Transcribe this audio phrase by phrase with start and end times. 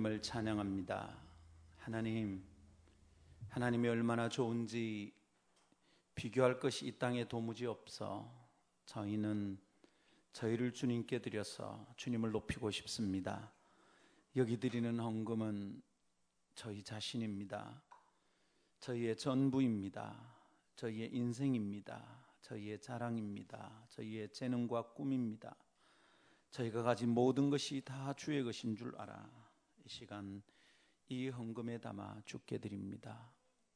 [0.00, 1.14] 주님을 찬양합니다.
[1.76, 2.42] 하나님,
[3.50, 5.12] 하나님이 얼마나 좋은지
[6.14, 8.32] 비교할 것이 이 땅에 도무지 없어
[8.86, 9.58] 저희는
[10.32, 13.52] 저희를 주님께 드려서 주님을 높이고 싶습니다.
[14.36, 15.82] 여기 드리는 헌금은
[16.54, 17.82] 저희 자신입니다.
[18.78, 20.18] 저희의 전부입니다.
[20.76, 22.02] 저희의 인생입니다.
[22.40, 23.86] 저희의 자랑입니다.
[23.90, 25.54] 저희의 재능과 꿈입니다.
[26.52, 29.39] 저희가 가진 모든 것이 다 주의 것인 줄 알아.
[29.90, 30.40] 이 시간
[31.08, 33.28] 이 헌금에 담아 주께 드립니다.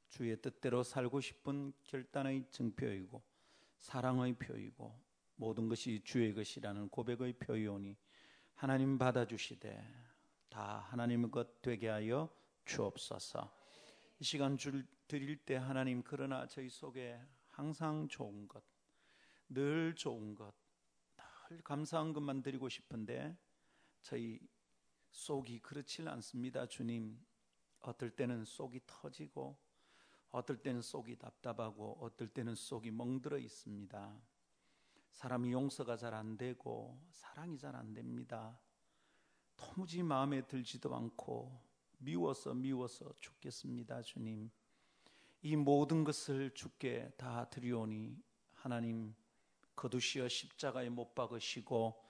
[0.08, 3.20] 주의 뜻대로 살고 싶은 결단의 증표이고
[3.80, 4.96] 사랑의 표이고
[5.34, 7.96] 모든 것이 주의 것이라는 고백의 표이오니
[8.54, 9.84] 하나님 받아주시되
[10.50, 12.32] 다 하나님의 것 되게 하여
[12.64, 13.52] 주옵소서.
[14.20, 18.62] 이 시간 줄 드릴 때 하나님 그러나 저희 속에 항상 좋은 것,
[19.48, 20.54] 늘 좋은 것,
[21.50, 23.36] 늘 감사한 것만 드리고 싶은데
[24.00, 24.38] 저희
[25.14, 27.16] 속이 그렇지 않습니다, 주님.
[27.82, 29.56] 어떨 때는 속이 터지고
[30.32, 34.20] 어떨 때는 속이 답답하고 어떨 때는 속이 멍들어 있습니다.
[35.12, 38.58] 사람이 용서가 잘 안 되고 사랑이 잘 안 됩니다.
[39.56, 41.62] 도무지 마음에 들지도 않고
[41.98, 44.50] 미워서 미워서 죽겠습니다, 주님.
[45.42, 48.20] 이 모든 것을 주께 다 드리오니
[48.54, 49.14] 하나님
[49.76, 52.02] 거두시어 십자가에 못 박으시고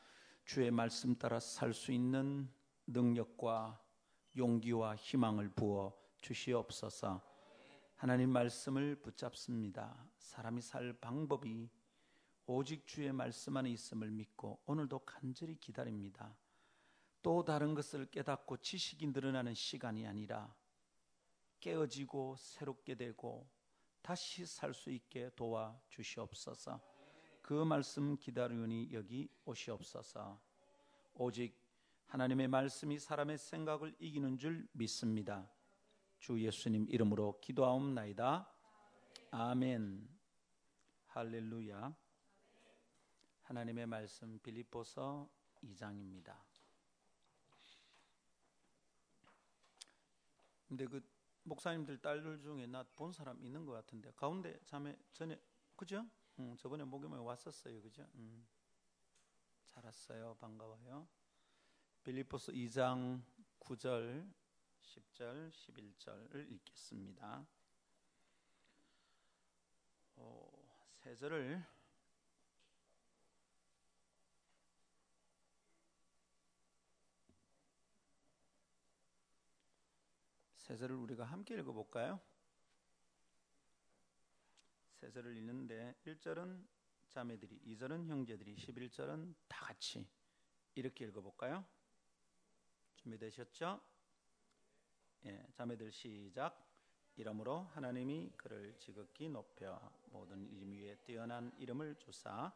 [0.46, 2.48] 주의 말씀 따라 살 수 있는
[2.86, 3.80] 능력과
[4.36, 7.22] 용기와 희망을 부어 주시옵소서.
[7.96, 10.06] 하나님 말씀을 붙잡습니다.
[10.18, 11.70] 사람이 살 방법이
[12.46, 16.36] 오직 주의 말씀 안에 있음을 믿고 오늘도 간절히 기다립니다.
[17.22, 20.54] 또 다른 것을 깨닫고 지식이 늘어나는 시간이 아니라
[21.60, 23.48] 깨어지고 새롭게 되고
[24.02, 26.78] 다시 살 수 있게 도와 주시옵소서.
[27.40, 30.38] 그 말씀 기다리니 여기 오시옵소서.
[31.14, 31.63] 오직
[32.06, 35.50] 하나님의 말씀이 사람의 생각을 이기는 줄 믿습니다.
[36.18, 38.50] 주 예수님 이름으로 기도하옵나이다.
[39.30, 40.08] 아멘.
[41.08, 41.94] 할렐루야.
[43.42, 45.28] 하나님의 말씀 빌립보서
[45.62, 46.36] 2장입니다.
[50.68, 51.00] 근데 그
[51.42, 55.38] 목사님들 딸들 중에 나 본 사람 있는 것 같은데 가운데 자매 전에
[55.76, 56.06] 그죠?
[56.38, 58.06] 응, 저번에 목요일에 왔었어요, 그죠?
[58.14, 58.46] 응.
[59.66, 61.06] 잘 왔어요, 반가워요.
[62.04, 63.22] 빌립보서 2장
[63.60, 64.30] 9절
[64.82, 67.46] 10절, 11절을 읽겠습니다.
[70.16, 70.52] 어,
[70.96, 71.64] 세 절을
[80.58, 82.20] 세 절을 우리가 함께 읽어볼까요?
[84.92, 86.66] 세 절을 읽는데 1절은
[87.08, 90.06] 자매들이, 2절은 형제들이, 11절은 다 같이
[90.74, 91.64] 이렇게 읽어볼까요?
[93.04, 93.80] 준비되셨죠?
[95.26, 96.58] 예, 자매들 시작.
[97.16, 102.52] 이러므로 하나님이 그를 지극히 높여 모든 이름 위에 뛰어난 이름을 주사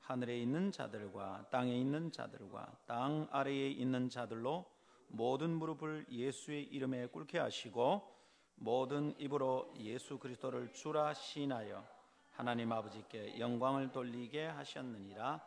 [0.00, 4.70] 하늘에 있는 자들과 땅에 있는 자들과 땅 아래에 있는 자들로
[5.08, 8.14] 모든 무릎을 예수의 이름에 꿇게 하시고
[8.56, 11.84] 모든 입으로 예수 그리스도를 주라 시인하여
[12.30, 15.42] 하나님 아버지께 영광을 돌리게 하셨느니라.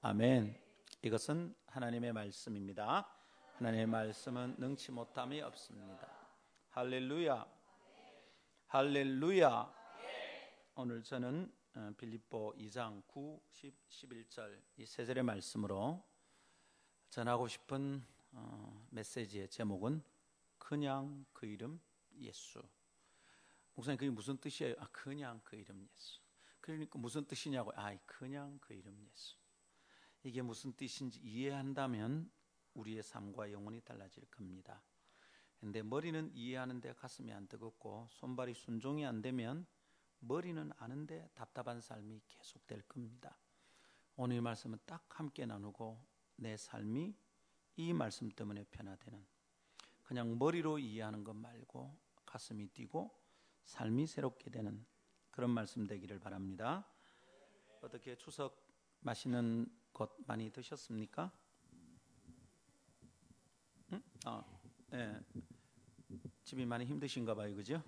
[0.00, 0.60] 아멘.
[1.02, 3.21] 이것은 하나님의 말씀입니다.
[3.58, 6.08] 하나님의 말씀은 능치 못함이 없습니다.
[6.70, 7.46] 할렐루야.
[8.66, 9.74] 할렐루야.
[10.76, 16.02] 오늘 저는 어, 빌립보 2장 9, 10, 11절 이 세 절의 말씀으로
[17.10, 20.02] 전하고 싶은 어, 메시지의 제목은
[20.58, 21.80] 그냥 그 이름
[22.18, 22.62] 예수.
[23.74, 24.74] 목사님 그게 무슨 뜻이에요?
[24.78, 26.20] 아 그냥 그 이름 예수.
[26.60, 27.70] 그러니까 무슨 뜻이냐고?
[27.76, 29.36] 아 그냥 그 이름 예수.
[30.24, 32.30] 이게 무슨 뜻인지 이해한다면
[32.74, 34.82] 우리의 삶과 영혼이 달라질 겁니다.
[35.58, 39.66] 근데 머리는 이해하는데 가슴이 안 뜨겁고 손발이 순종이 안 되면
[40.18, 43.38] 머리는 아는데 답답한 삶이 계속될 겁니다.
[44.16, 46.04] 오늘 말씀은 딱 함께 나누고
[46.36, 47.14] 내 삶이
[47.76, 49.24] 이 말씀 때문에 변화되는
[50.02, 51.96] 그냥 머리로 이해하는 것 말고
[52.26, 53.10] 가슴이 뛰고
[53.64, 54.84] 삶이 새롭게 되는
[55.30, 56.86] 그런 말씀 되기를 바랍니다.
[57.80, 58.66] 어떻게 추석
[59.00, 61.32] 맛있는 것 많이 드셨습니까?
[64.26, 64.30] 응?
[64.30, 64.44] 아,
[64.90, 65.20] 네.
[66.44, 67.82] 집이 많이 힘드신가 봐요, 그죠?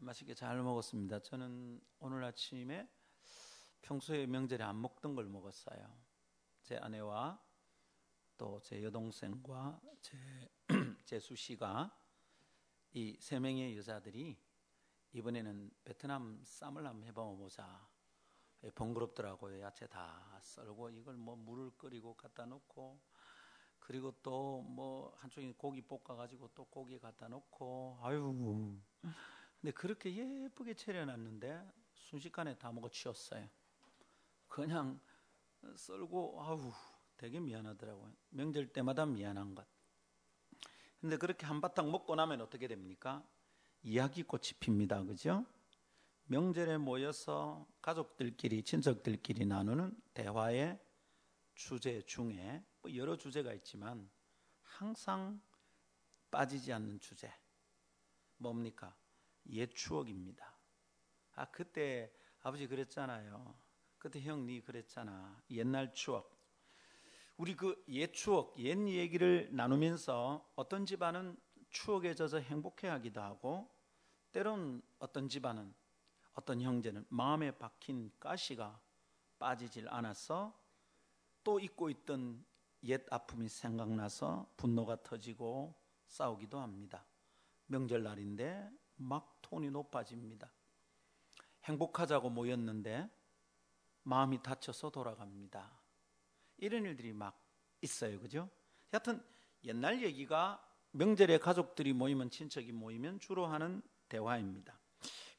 [0.00, 1.20] 맛있게 잘 먹었습니다.
[1.20, 2.88] 저는 오늘 아침에
[3.82, 5.92] 평소에 명절에 안 먹던 걸 먹었어요.
[6.62, 7.42] 제 아내와
[8.36, 10.16] 또 제 여동생과 제
[11.04, 11.96] 제수 씨가
[12.94, 14.36] 이 세 명의 여자들이
[15.12, 17.88] 이번에는 베트남 쌈을 한번 해보자.
[18.74, 19.60] 번거롭더라고요.
[19.60, 23.00] 야채 다 썰고 이걸 뭐 물을 끓이고 갖다 놓고
[23.88, 28.78] 그리고 또 뭐 한쪽에 고기 볶아 가지고 또 고기 갖다 놓고 아유
[29.60, 33.48] 근데 그렇게 예쁘게 차려놨는데 순식간에 다 먹어 치웠어요.
[34.46, 35.00] 그냥
[35.74, 36.72] 썰고 아우
[37.16, 38.12] 되게 미안하더라고요.
[38.28, 39.66] 명절 때마다 미안한 것.
[41.00, 43.26] 근데 그렇게 한바탕 먹고 나면 어떻게 됩니까?
[43.82, 45.02] 이야기꽃이 핍니다.
[45.04, 45.46] 그죠?
[46.24, 50.78] 명절에 모여서 가족들끼리, 친척들끼리 나누는 대화의
[51.54, 54.10] 주제 중에 뭐 여러 주제가 있지만
[54.62, 55.40] 항상
[56.30, 57.32] 빠지지 않는 주제.
[58.36, 58.96] 뭡니까?
[59.50, 60.56] 옛 추억입니다.
[61.34, 63.58] 아, 그때 아버지 그랬잖아요.
[63.98, 65.42] 그때 형, 니 그랬잖아.
[65.50, 66.36] 옛날 추억.
[67.36, 71.36] 우리 그 옛 추억, 옛 얘기를 나누면서 어떤 집안은
[71.70, 73.70] 추억에 젖어 행복해하기도 하고
[74.32, 75.74] 때론 어떤 집안은
[76.34, 78.80] 어떤 형제는 마음에 박힌 가시가
[79.38, 80.58] 빠지질 않아서
[81.44, 82.44] 또 잊고 있던
[82.84, 85.74] 옛 아픔이 생각나서 분노가 터지고
[86.06, 87.04] 싸우기도 합니다.
[87.66, 90.50] 명절날인데 막 톤이 높아집니다.
[91.64, 93.08] 행복하자고 모였는데
[94.04, 95.70] 마음이 다쳐서 돌아갑니다.
[96.58, 97.38] 이런 일들이 막
[97.82, 98.18] 있어요.
[98.20, 98.48] 그죠?
[98.92, 99.22] 여하튼
[99.64, 104.78] 옛날 얘기가 명절에 가족들이 모이면 친척이 모이면 주로 하는 대화입니다.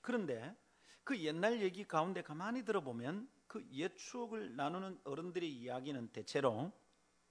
[0.02, 0.56] 그런데
[1.04, 6.72] 그 옛날 얘기 가운데 가만히 들어보면 그 옛 추억을 나누는 어른들의 이야기는 대체로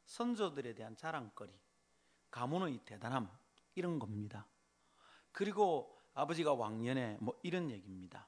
[0.09, 1.53] 선조들에 대한 자랑거리,
[2.31, 3.31] 가문의 대단함
[3.75, 4.49] 이런 겁니다.
[5.33, 8.27] 그리고 아버지가 왕년에 뭐 이런 얘기입니다.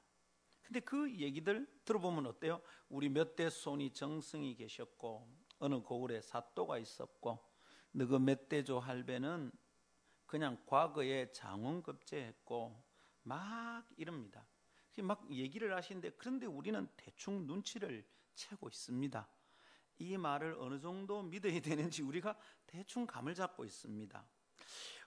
[0.61, 2.61] 근데 그 얘기들 들어보면 어때요?
[2.87, 5.27] 우리 몇 대 손이 정승이 계셨고
[5.59, 7.39] 어느 고을에 사또가 있었고
[7.91, 9.51] 너그 멧돼조 할배는
[10.27, 12.83] 그냥 과거에 장원급제했고
[13.23, 14.45] 막 이럽니다.
[15.01, 19.27] 막 얘기를 하시는데 그런데 우리는 대충 눈치를 채고 있습니다.
[20.01, 24.23] 이 말을 어느 정도 믿어야 되는지 우리가 대충 감을 잡고 있습니다.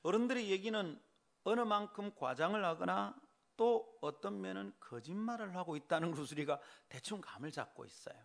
[0.03, 1.01] 어른들의 얘기는
[1.45, 3.15] 어느 만큼 과장을 하거나
[3.57, 8.17] 또 어떤 면은 거짓말을 하고 있다는 것을 우리가 대충 감을 잡고 있어요.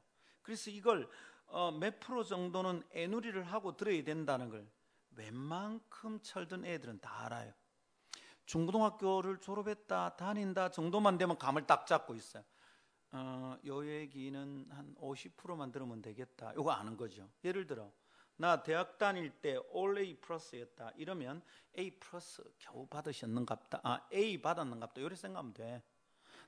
[0.41, 1.09] 그래서 이걸
[1.47, 4.69] 어, 몇 프로 정도는 애누리를 하고 들어야 된다는 걸
[5.15, 7.53] 웬만큼 철든 애들은 다 알아요.
[8.45, 12.43] 중고등학교를 졸업했다, 다닌다 정도만 되면 감을 딱 잡고 있어요.
[13.11, 16.53] 어, 요 얘기는 한 50%만 들으면 되겠다.
[16.53, 17.29] 이거 아는 거죠.
[17.43, 17.91] 예를 들어,
[18.35, 20.91] 나 대학 다닐 때올 A 플러스였다.
[20.95, 21.41] 이러면
[21.77, 23.81] A 플러스 겨우 받으셨는갑다.
[23.83, 25.01] 아, A 받았는갑다.
[25.01, 25.83] 이렇게 생각하면 돼.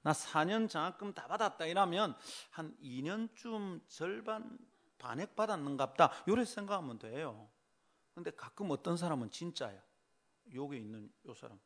[0.04, 1.66] 나 4년 장학금 다 받았다.
[1.66, 2.16] 이러면
[2.52, 4.57] 한 2년쯤 절반
[4.98, 6.25] 반액 받았는갑다.
[6.28, 7.50] 이렇게 생각하면 돼요.
[8.14, 9.81] 근데 가끔 어떤 사람은 진짜야.
[10.54, 11.60] 여기 있는 요 사람.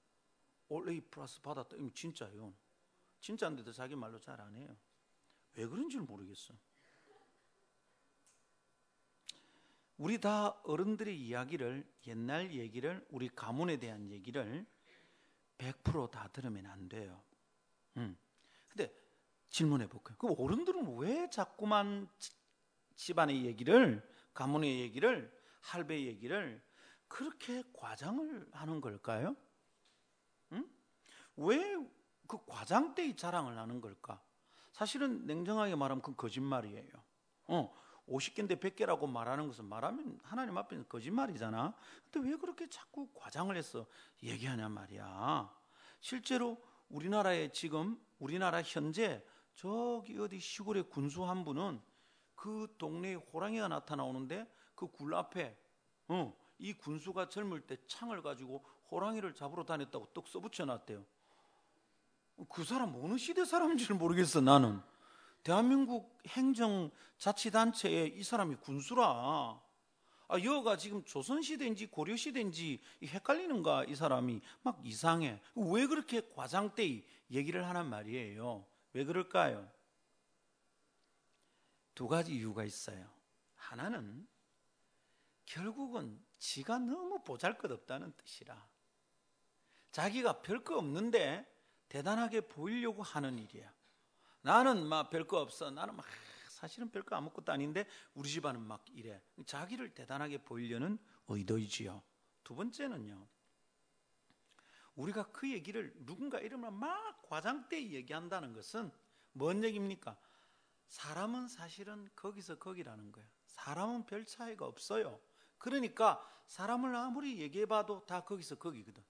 [0.70, 1.76] 올 A 플러스 받았다.
[1.78, 2.54] 이거 진짜요.
[3.26, 4.78] 진짜인데도 자기 말로 잘 안 해요.
[5.56, 6.54] 왜 그런지 모르겠어.
[9.98, 14.64] 우리 다 어른들의 이야기를 옛날 얘기를 우리 가문에 대한 얘기를
[15.58, 17.24] 100%다 들으면 안 돼요.
[17.98, 18.16] 음.
[18.68, 18.94] 근데
[19.50, 20.18] 질문해 볼까요?
[20.20, 22.08] 그 어른들은 왜 자꾸만
[22.96, 26.62] 집안의 얘기를 가문의 얘기를 할배 얘기를
[27.08, 29.36] 그렇게 과장을 하는 걸까요?
[30.52, 30.70] 음?
[31.38, 31.76] 왜
[32.28, 34.22] 그 과장때의 자랑을 하는 걸까?
[34.72, 36.90] 사실은 냉정하게 말하면 그건 거짓말이에요.
[37.48, 37.74] 어,
[38.08, 41.74] 50개인데 100개라고 말하는 것은 말하면 하나님 앞에는 거짓말이잖아.
[42.12, 43.86] 근데 왜 그렇게 자꾸 과장을 해서
[44.22, 45.52] 얘기하냐 말이야.
[46.02, 51.82] 실제로 우리나라에 지금 우리나라 현재 저기 어디 시골의 군수 한 분은
[52.36, 55.58] 그 동네에 호랑이가 나타나오는데 그 굴 앞에
[56.10, 61.04] 어, 이 군수가 젊을 때 창을 가지고 호랑이를 잡으러 다녔다고 떡 써붙여 놨대요.
[62.50, 64.82] 그 사람 어느 시대 사람인지를 모르겠어 나는.
[65.44, 69.62] 대한민국 행정 자치단체에 이 사람이 군수라.
[70.28, 74.42] 아, 여가 지금 조선시대인지 고려시대인지 헷갈리는가, 이 사람이.
[74.64, 75.40] 막 이상해.
[75.54, 78.66] 왜 그렇게 과장되이 얘기를 하란 말이에요?
[78.94, 79.70] 왜 그럴까요?
[81.94, 83.08] 두 가지 이유가 있어요.
[83.56, 84.28] 하나는
[85.46, 88.68] 결국은 지가 너무 보잘 것 없다는 뜻이라.
[89.92, 91.46] 자기가 별거 없는데
[91.90, 93.74] 대단하게 보이려고 하는 일이야.
[94.42, 95.72] 나는 막 별거 없어.
[95.72, 96.06] 나는 막
[96.50, 99.22] 사실은 별거 아무것도 아닌데 우리 집안은 막 이래.
[99.46, 102.02] 자기를 대단하게 보이려는 의도이지요.
[102.44, 103.28] 두 번째는요.
[104.96, 108.92] 우리가 그 얘기를 누군가 이름을 막 과장때 얘기한다는 것은
[109.34, 110.18] 뭔 얘기입니까?
[110.88, 113.28] 사람은 사실은 거기서 거기라는 거예요.
[113.48, 115.20] 사람은 별 차이가 없어요.
[115.58, 119.04] 그러니까 사람을 아무리 얘기해봐도 다 거기서 거기거든.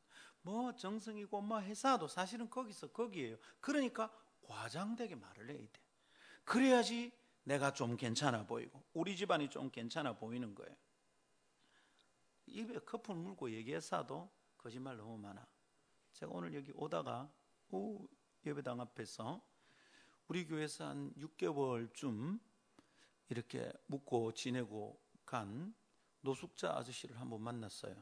[0.45, 3.35] 뭐 정성이고 뭐 회사도 사실은 거기서 거기예요.
[3.59, 4.11] 그러니까
[4.43, 5.81] 과장되게 말을 해야 돼.
[6.43, 7.11] 그래야지
[7.43, 10.75] 내가 좀 괜찮아 보이고 우리 집안이 좀 괜찮아 보이는 거예요.
[12.45, 15.47] 입에 커플 물고 얘기했어도 거짓말 너무 많아.
[16.13, 17.27] 제가 오늘 여기 오다가
[17.69, 18.07] 오
[18.45, 19.43] 예배당 앞에서
[20.27, 22.39] 우리 교회에서 한 6개월쯤
[23.29, 25.73] 이렇게 묵고 지내고 간
[26.21, 27.95] 노숙자 아저씨를 한번 만났어요.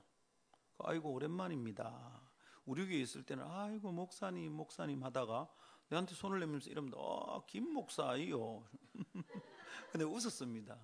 [0.79, 2.22] 아이고 오랜만입니다.
[2.65, 5.49] 우리 교회 있을 때는 아이고 목사님 목사님 하다가
[5.89, 8.65] 내한테 손을 내면서 이러면 어, 김 목사요.
[9.91, 10.79] 근데 웃었습니다.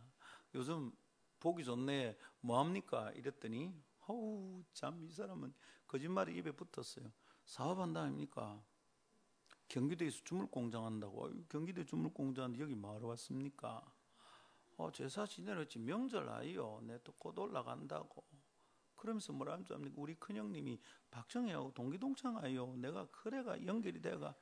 [0.55, 0.91] 요즘
[1.39, 2.17] 보기 좋네.
[2.41, 3.11] 뭐 합니까?
[3.13, 3.73] 이랬더니
[4.07, 5.53] 어우 참 이 사람은
[5.87, 7.11] 거짓말이 입에 붙었어요.
[7.45, 8.61] 사업한다 아닙니까?
[9.69, 13.83] 경기도에서 주물공장 한다고 어이, 경기도에 주물공장인데 여기 뭐하러 왔습니까?
[14.77, 16.81] 어, 제사 지내렸지 명절 아이요.
[16.83, 18.23] 내 또 곧 올라간다고.
[18.99, 19.95] 그러면서 뭐라 줄 압니까?
[19.97, 20.79] 우리 큰형님이
[21.09, 22.75] 박정희하고 동기동창 아이요.
[22.77, 24.35] 내가 그래가 연결이 돼가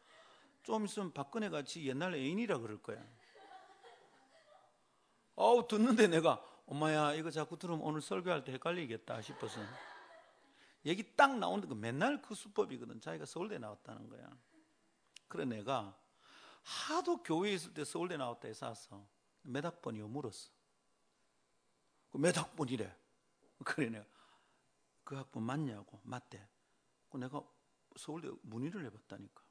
[0.64, 3.06] 좀 있으면 박근혜 같이 옛날 애인이라 그럴 거야.
[5.36, 9.62] 어우 듣는데 내가 엄마야 이거 자꾸 들으면 오늘 설교할 때 헷갈리겠다 싶어서
[10.86, 13.00] 얘기 딱 나오는데 그 맨날 그 수법이거든.
[13.00, 14.28] 자기가 서울대 나왔다는 거야.
[15.28, 15.96] 그래 내가
[16.64, 19.08] 하도 교회에 있을 때 서울대 나왔다 해서 왔어.
[19.44, 20.08] 몇 학번이요?
[20.08, 20.50] 물었어.
[22.12, 22.94] 그몇 학번이래?
[23.64, 24.06] 그래 내가
[25.08, 26.46] 그 학번 맞냐고 맞대.
[27.10, 27.42] 그 내가
[27.96, 29.42] 서울대 문의를 해봤다니까.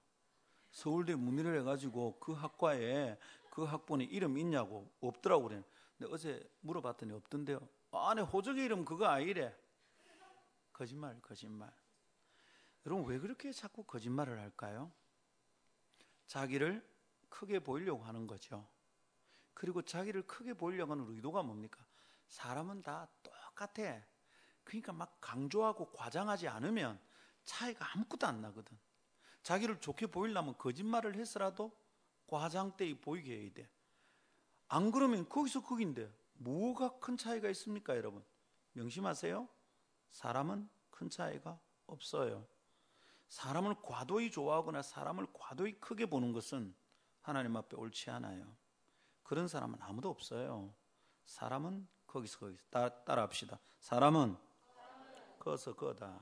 [0.71, 5.65] 서울대 문의를 해가지고 그 학과에 그 학번에 이름 있냐고 없더라고 그래.
[5.97, 7.67] 근데 어제 물어봤더니 없던데요.
[7.91, 9.57] 안에 호적의 이름 그거 아니래.
[10.75, 11.73] 거짓말, 거짓말.
[12.85, 14.93] 여러분 왜 그렇게 자꾸 거짓말을 할까요?
[16.27, 16.87] 자기를
[17.31, 18.69] 크게 보이려고 하는 거죠.
[19.55, 21.83] 그리고 자기를 크게 보이려고 하는 의도가 뭡니까?
[22.29, 24.05] 사람은 다 똑같아.
[24.67, 27.01] 그러니까 막 강조하고 과장하지 않으면
[27.45, 28.77] 차이가 아무것도 안 나거든.
[29.43, 31.73] 자기를 좋게 보이려면 거짓말을 했으라도
[32.27, 33.71] 과장되이 보이게 해야 돼.
[34.69, 38.25] 안 그러면 거기서 거긴데 뭐가 큰 차이가 있습니까, 여러분?
[38.73, 39.49] 명심하세요.
[40.11, 42.45] 사람은 큰 차이가 없어요.
[43.29, 46.75] 사람을 과도히 좋아하거나 사람을 과도히 크게 보는 것은
[47.21, 48.57] 하나님 앞에 옳지 않아요.
[49.23, 50.75] 그런 사람은 아무도 없어요.
[51.25, 53.61] 사람은 거기서 거기서 따, 따라 합시다.
[53.79, 54.37] 사람은
[55.47, 56.21] 거서 거다.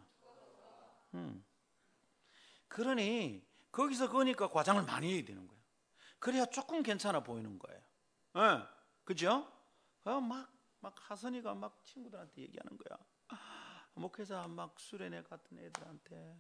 [1.14, 1.42] 음.
[2.68, 5.62] 그러니 거기서 거니까 과장을 많이 해야 되는 거예요.
[6.18, 7.80] 그래야 조금 괜찮아 보이는 거예요.
[8.34, 8.68] 네.
[9.02, 9.50] 그죠?
[10.04, 12.98] 어, 막, 막 하선이가 막 친구들한테 얘기하는 거야.
[13.94, 16.36] 목회자 막 수련회 같은 애들한테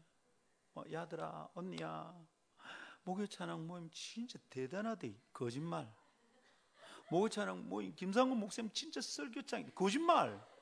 [0.74, 2.14] 뭐, 야들아 언니야
[3.04, 5.90] 목요 찬양 모임 진짜 대단하대 거짓말
[7.10, 10.53] 목요 찬양 모임 김상곤 목사님 진짜 설교장 거짓말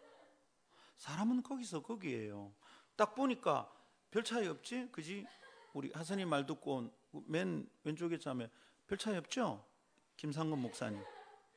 [1.02, 2.54] 사람은 거기서 거기에요
[2.94, 3.68] 딱 보니까
[4.12, 5.26] 별 차이 없지 그지
[5.72, 6.88] 우리 하선이 말 듣고
[7.26, 8.48] 맨 왼쪽에 자면
[8.86, 9.66] 별 차이 없죠
[10.16, 11.02] 김상곤 목사님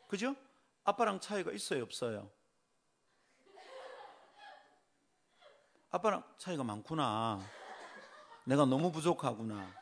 [0.08, 0.36] 그죠
[0.84, 2.32] 아빠랑 차이가 있어요 없어요
[5.92, 7.40] 아빠랑 차이가 많구나.
[8.44, 9.74] 내가 너무 부족하구나.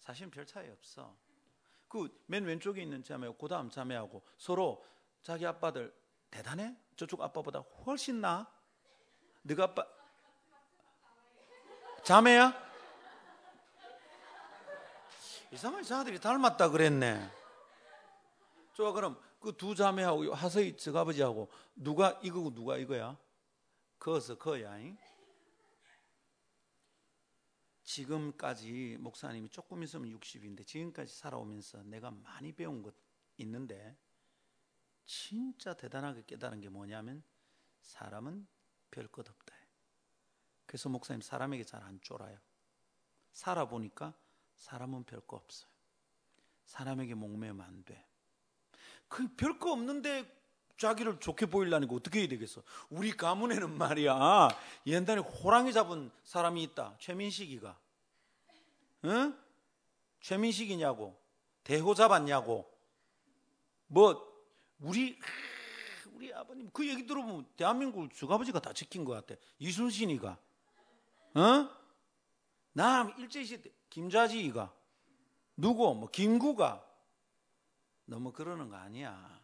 [0.00, 1.14] 사실은 별 차이 없어.
[1.86, 4.82] 그 맨 왼쪽에 있는 자매하고 그 다음 자매하고 서로
[5.20, 5.94] 자기 아빠들
[6.30, 6.74] 대단해?
[6.98, 8.52] 저쪽 아빠보다 훨씬 나?
[9.42, 9.86] 네가 아빠
[12.02, 12.52] 자매야?
[15.52, 17.30] 이상하게 자들이 닮았다 그랬네.
[18.74, 23.16] 좋아 그럼 그 두 자매하고 하서이 저아버지하고 누가 이거고 누가 이거야?
[23.98, 24.76] 그어서 그어야.
[27.84, 32.92] 지금까지 목사님이 조금 있으면 60인데 지금까지 살아오면서 내가 많이 배운 것
[33.36, 33.96] 있는데
[35.08, 37.22] 진짜 대단하게 깨달은 게 뭐냐면
[37.80, 38.46] 사람은
[38.90, 39.54] 별것 없다.
[40.66, 42.38] 그래서 목사님 사람에게 잘 안 쫄아요.
[43.32, 44.12] 살아보니까
[44.54, 45.70] 사람은 별거 없어요.
[46.66, 48.06] 사람에게 목매면 안 돼.
[49.08, 50.30] 그 별거 없는데
[50.76, 52.62] 자기를 좋게 보이려니까 어떻게 해야 되겠어?
[52.90, 54.48] 우리 가문에는 말이야.
[54.86, 56.96] 옛날에 호랑이 잡은 사람이 있다.
[56.98, 57.80] 최민식이가.
[59.06, 59.38] 응?
[60.20, 61.18] 최민식이냐고.
[61.64, 62.70] 대호 잡았냐고.
[63.86, 64.27] 뭐,
[64.80, 65.18] 우리,
[66.12, 69.40] 우리 아버님, 그 얘기 들어보면 대한민국을 주아버지가 다 지킨 것 같아.
[69.58, 70.38] 이순신이가.
[71.34, 71.70] 어?
[72.72, 74.74] 남 일제시대 김자지가.
[75.56, 75.94] 누구?
[75.94, 76.84] 뭐, 김구가.
[78.04, 79.38] 너무 그러는 거 아니야.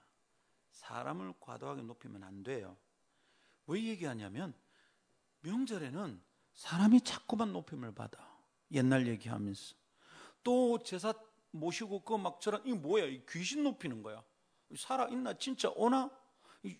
[0.70, 2.76] 사람을 과도하게 높이면 안 돼요.
[3.66, 4.54] 왜 얘기하냐면
[5.40, 6.22] 명절에는
[6.54, 8.32] 사람이 자꾸만 높임을 받아.
[8.72, 9.74] 옛날 얘기하면서
[10.42, 11.12] 또 제사
[11.50, 13.04] 모시고 그 막 저런 이 뭐야?
[13.06, 14.22] 이 귀신 높이는 거야.
[14.76, 16.11] 살아 있나 진짜 오나?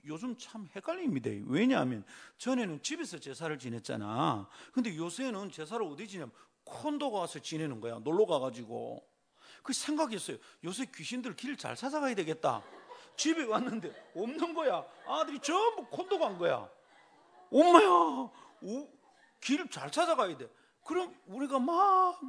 [0.07, 1.31] 요즘 참 헷갈립니다.
[1.47, 2.05] 왜냐하면
[2.38, 4.49] 전에는 집에서 제사를 지냈잖아.
[4.73, 6.33] 근데 요새는 제사를 어디 지냐면
[6.64, 7.99] 콘도가 와서 지내는 거야.
[7.99, 9.07] 놀러 가가지고.
[9.62, 10.38] 그 생각했어요.
[10.64, 12.62] 요새 귀신들 길 잘 찾아가야 되겠다.
[13.17, 14.85] 집에 왔는데 없는 거야.
[15.07, 16.69] 아들이 전부 콘도 간 거야.
[17.50, 18.31] 엄마야,
[19.41, 20.49] 길 잘 찾아가야 돼.
[20.83, 22.21] 그럼 우리가 막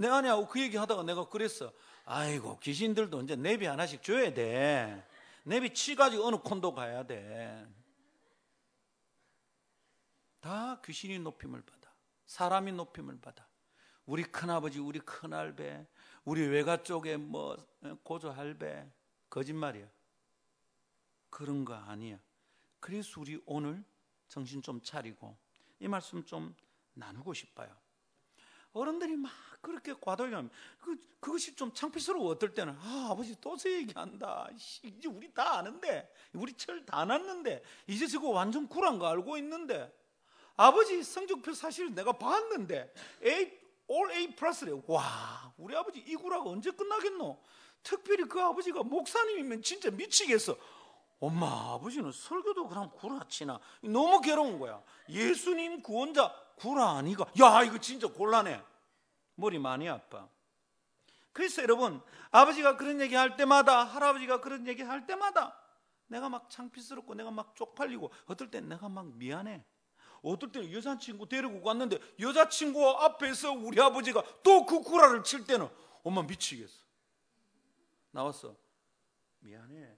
[0.00, 1.70] 내 아내하고 그 얘기 하다가 내가 그랬어.
[2.12, 5.06] 아이고, 귀신들도 이제 내비 하나씩 줘야 돼.
[5.44, 7.64] 내비 치가지고 어느 콘도 가야 돼.
[10.40, 11.88] 다 귀신이 높임을 받아.
[12.26, 13.46] 사람이 높임을 받아.
[14.06, 15.86] 우리 큰아버지, 우리 큰할배,
[16.24, 17.56] 우리 외가 쪽에 뭐
[18.02, 18.90] 고조 할배
[19.28, 19.86] 거짓말이야.
[21.30, 22.18] 그런 거 아니야.
[22.80, 23.84] 그래서 우리 오늘
[24.26, 25.38] 정신 좀 차리고
[25.78, 26.56] 이 말씀 좀
[26.94, 27.72] 나누고 싶어요.
[28.72, 30.48] 어른들이 막 그렇게 과도하게
[30.80, 32.30] 그, 그것이 좀 창피스러워.
[32.30, 32.74] 어떨 때는.
[32.80, 34.48] 아 아버지 또저 얘기한다.
[34.82, 39.92] 이제 우리 다 아는데 우리 철 다 났는데 이제 저거 완전 굴한 거 알고 있는데
[40.56, 42.92] 아버지 성적표 사실 내가 봤는데
[43.24, 43.58] A,
[43.90, 44.72] all A 플러스래.
[44.86, 47.38] 와 우리 아버지 이 굴하고 언제 끝나겠노?
[47.82, 50.56] 특별히 그 아버지가 목사님이면 진짜 미치겠어.
[51.18, 53.60] 엄마 아버지는 설교도 그럼 구라치나?
[53.82, 54.82] 너무 괴로운 거야.
[55.08, 57.26] 예수님 구원자 구라 아니가.
[57.40, 58.62] 야 이거 진짜 곤란해
[59.40, 60.28] 머리 많이 아파.
[61.32, 65.56] 그래서 여러분 아버지가 그런 얘기 할 때마다 할아버지가 그런 얘기 할 때마다
[66.06, 69.64] 내가 막 창피스럽고 내가 막 쪽팔리고 어떨 땐 내가 막 미안해.
[70.22, 75.68] 어떨 때는 여자친구 데리고 갔는데 여자친구 앞에서 우리 아버지가 또 그 구라를 칠 때는
[76.04, 76.84] 엄마 미치겠어.
[78.10, 78.54] 나왔어
[79.40, 79.96] 미안해.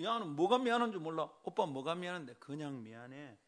[0.00, 1.30] 야는 뭐가 미안한 줄 몰라.
[1.42, 2.34] 오빠 뭐가 미안한데?
[2.34, 3.38] 그냥 미안해.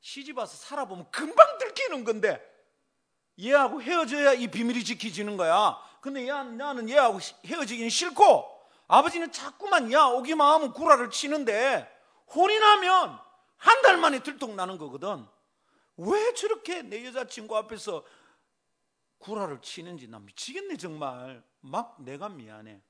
[0.00, 2.40] 시집 와서 살아보면 금방 들키는 건데
[3.40, 5.76] 얘하고 헤어져야 이 비밀이 지켜지는 거야.
[6.00, 8.56] 근데 야, 나는 얘하고 헤어지기는 싫고
[8.88, 11.92] 아버지는 자꾸만 야 오기만 하면 구라를 치는데
[12.34, 13.18] 혼이 나면
[13.56, 15.26] 한 달 만에 들통 나는 거거든.
[15.96, 18.04] 왜 저렇게 내 여자친구 앞에서
[19.18, 21.42] 구라를 치는지 나 미치겠네 정말.
[21.60, 22.80] 막 내가 미안해.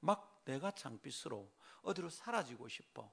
[0.00, 1.50] 막 내가 창피스러워.
[1.82, 3.10] 어디로 사라지고 싶어.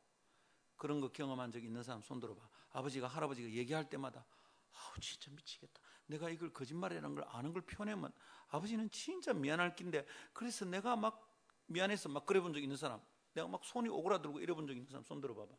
[0.78, 2.42] 그런 거 경험한 적 있는 사람 손 들어봐.
[2.74, 4.26] 아버지가 할아버지가 얘기할 때마다
[4.74, 5.80] 아우 진짜 미치겠다.
[6.08, 8.12] 내가 이걸 거짓말이라는 걸 아는 걸 표현하면
[8.50, 11.32] 아버지는 진짜 미안할 낀데 그래서 내가 막
[11.68, 13.02] 미안해서 막 그래 본 적 있는 사람
[13.34, 15.56] 내가 막 손이 오그라들고 이래 본 적 있는 사람 손 들어봐봐.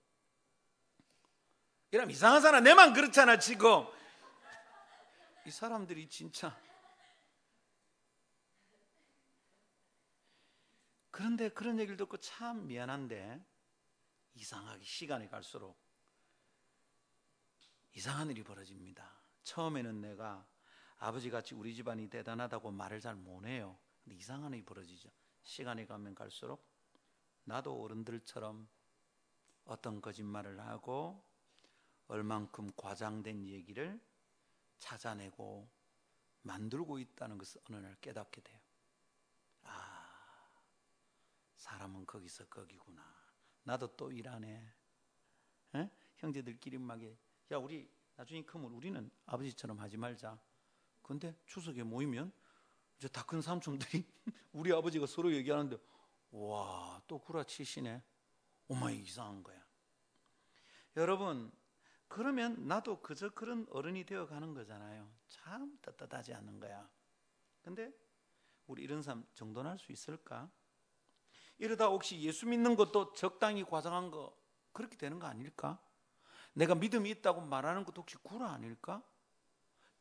[1.92, 3.87] 이러면 이상한 사람 내만 그렇잖아 지금.
[5.46, 6.59] 이 사람들이 진짜
[11.11, 13.44] 그런데 그런 얘기를 듣고 참 미안한데
[14.35, 15.79] 이상하게 시간이 갈수록
[17.94, 19.09] 이상한 일이 벌어집니다.
[19.44, 20.46] 처음에는 내가
[20.98, 23.78] 아버지 같이 우리 집안이 대단하다고 말을 잘 못해요.
[24.02, 25.11] 근데 이상한 일이 벌어지죠.
[25.42, 26.66] 시간이 가면 갈수록
[27.44, 28.68] 나도 어른들처럼
[29.64, 31.24] 어떤 거짓말을 하고
[32.09, 34.00] 얼만큼 과장된 얘기를
[34.78, 35.68] 찾아내고
[36.42, 38.61] 만들고 있다는 것을 어느 날 깨닫게 돼요.
[41.57, 43.02] 사람은 거기서 거기구나.
[43.62, 44.74] 나도 또 일하네.
[45.76, 45.90] 에?
[46.16, 47.16] 형제들끼리 막에
[47.52, 50.38] 야 우리 나중에 크면 우리는 아버지처럼 하지 말자.
[51.02, 52.33] 근데 추석에 모이면
[52.98, 54.04] 이제 다 큰 삼촌들이
[54.52, 55.76] 우리 아버지가 서로 얘기하는데
[56.30, 58.02] 와 또 구라치시네.
[58.68, 59.62] 오마 이상한 거야.
[60.96, 61.52] 여러분
[62.09, 65.12] 그러면 나도 그저 그런 어른이 되어 가는 거잖아요.
[65.28, 66.88] 참 떳떳하지 않는 거야.
[67.62, 67.92] 근데
[68.66, 70.50] 우리 이런 삶 정돈할 수 있을까?
[71.59, 74.35] 이러다 혹시 예수 믿는 것도 적당히 과장한 거
[74.72, 75.83] 그렇게 되는 거 아닐까?
[76.54, 79.02] 내가 믿음이 있다고 말하는 것도 혹시 구라 아닐까?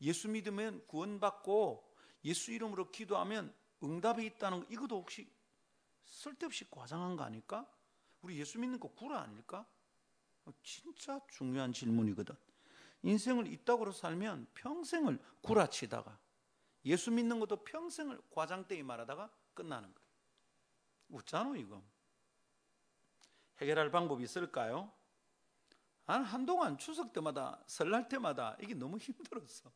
[0.02, 5.32] 예수 믿으면 구원받고 예수 이름으로 기도하면 응답이 있다는 거 이것도 혹시
[6.06, 7.68] 쓸데없이 과장한 거 아닐까?
[8.22, 9.66] 우리 예수 믿는 거 구라 아닐까?
[10.62, 12.36] 진짜 중요한 질문이거든.
[13.04, 16.18] 인생을 이따구로 살면 평생을 구라치다가
[16.86, 20.06] 예수 믿는 것도 평생을 과장되이 말하다가 끝나는 거야.
[21.10, 21.82] 웃잖아 이거.
[23.60, 24.92] 해결할 방법이 있을까요?
[26.06, 29.72] 난 한동안 추석 때마다 설날 때마다 이게 너무 힘들었어.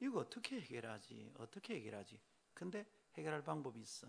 [0.00, 1.34] 이거 어떻게 해결하지?
[1.38, 2.20] 어떻게 해결하지?
[2.54, 4.08] 근데 해결할 방법이 있어.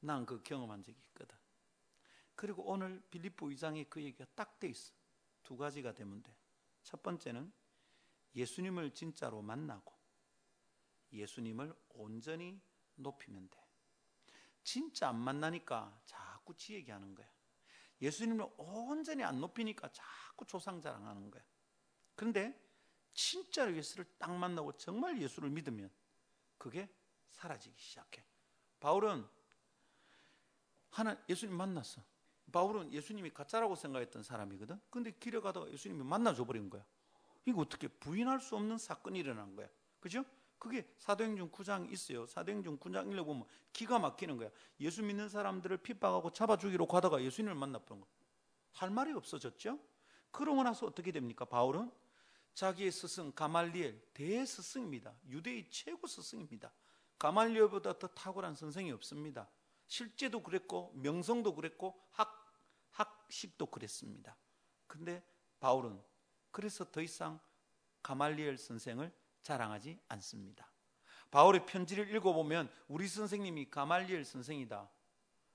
[0.00, 1.36] 난 그 경험한 적이 있거든.
[2.34, 4.94] 그리고 오늘 빌립보 의장의 그 얘기가 딱 돼 있어.
[5.42, 6.34] 두 가지가 되면 돼.
[6.82, 7.52] 첫 번째는
[8.34, 9.92] 예수님을 진짜로 만나고
[11.12, 12.60] 예수님을 온전히
[12.94, 13.58] 높이면 돼.
[14.62, 17.28] 진짜 안 만나니까 자꾸 지 얘기하는 거야.
[18.00, 21.42] 예수님을 온전히 안 높이니까 자꾸 조상 자랑하는 거야.
[22.14, 22.58] 그런데
[23.12, 25.90] 진짜로 예수를 딱 만나고 정말 예수를 믿으면
[26.56, 26.88] 그게
[27.30, 28.24] 사라지기 시작해.
[28.78, 29.26] 바울은
[30.90, 32.02] 하나 예수님 만났어.
[32.52, 34.80] 바울은 예수님이 가짜라고 생각했던 사람이거든.
[34.90, 36.84] 근데 길에 가다가 예수님이 만나줘 버린 거야.
[37.44, 39.68] 이거 어떻게 부인할 수 없는 사건이 일어난 거야.
[40.00, 40.24] 그죠?
[40.60, 42.26] 그게 사도행전 9장 있어요.
[42.26, 44.50] 사도행전 9장 읽어보면 기가 막히는 거야.
[44.78, 48.06] 예수 믿는 사람들을 핍박하고 잡아 죽이러 가다가 예수님을 만나본 거.
[48.72, 49.80] 할 말이 없어졌죠.
[50.30, 51.46] 그러고 나서 어떻게 됩니까?
[51.46, 51.90] 바울은
[52.52, 55.14] 자기의 스승 가말리엘 대스승입니다.
[55.28, 56.70] 유대의 최고 스승입니다.
[57.18, 59.48] 가말리엘보다 더 탁월한 선생이 없습니다.
[59.86, 62.36] 실제도 그랬고 명성도 그랬고 학
[62.90, 64.36] 학식도 그랬습니다.
[64.86, 65.24] 근데
[65.58, 66.02] 바울은
[66.50, 67.40] 그래서 더 이상
[68.02, 69.10] 가말리엘 선생을
[69.42, 70.70] 자랑하지 않습니다.
[71.30, 74.88] 바울의 편지를 읽어보면 우리 선생님이 가말리엘 선생이다.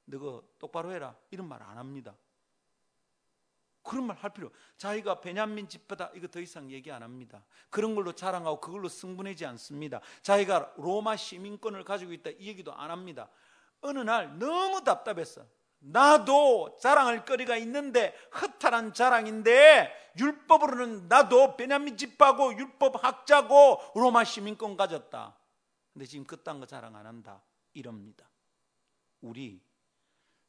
[0.05, 1.15] 너가 똑바로 해라.
[1.31, 2.15] 이런 말 안 합니다.
[3.83, 4.51] 그런 말 할 필요.
[4.77, 7.45] 자기가 베냐민 집보다 이거 더 이상 얘기 안 합니다.
[7.69, 10.01] 그런 걸로 자랑하고 그걸로 승분하지 않습니다.
[10.23, 13.29] 자기가 로마 시민권을 가지고 있다 이 얘기도 안 합니다.
[13.81, 15.45] 어느 날 너무 답답했어.
[15.87, 25.37] 나도 자랑할 거리가 있는데 허탈한 자랑인데 율법으로는 나도 베냐민 집하고 율법 학자고 로마 시민권 가졌다.
[25.93, 27.43] 근데 지금 그딴 거 자랑 안 한다.
[27.73, 28.29] 이럽니다.
[29.21, 29.61] 우리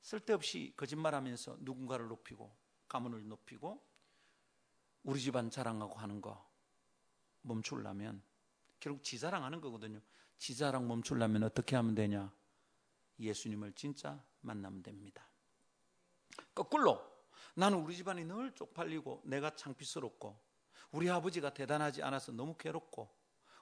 [0.00, 2.54] 쓸데없이 거짓말하면서 누군가를 높이고
[2.88, 3.84] 가문을 높이고
[5.02, 6.48] 우리 집안 자랑하고 하는 거
[7.42, 8.22] 멈추려면
[8.80, 10.00] 결국 지 자랑하는 거거든요.
[10.38, 12.32] 지 자랑 멈추려면 어떻게 하면 되냐?
[13.18, 15.28] 예수님을 진짜 만나면 됩니다.
[16.54, 17.00] 거꾸로
[17.54, 20.38] 나는 우리 집안이 늘 쪽팔리고 내가 창피스럽고
[20.92, 23.10] 우리 아버지가 대단하지 않아서 너무 괴롭고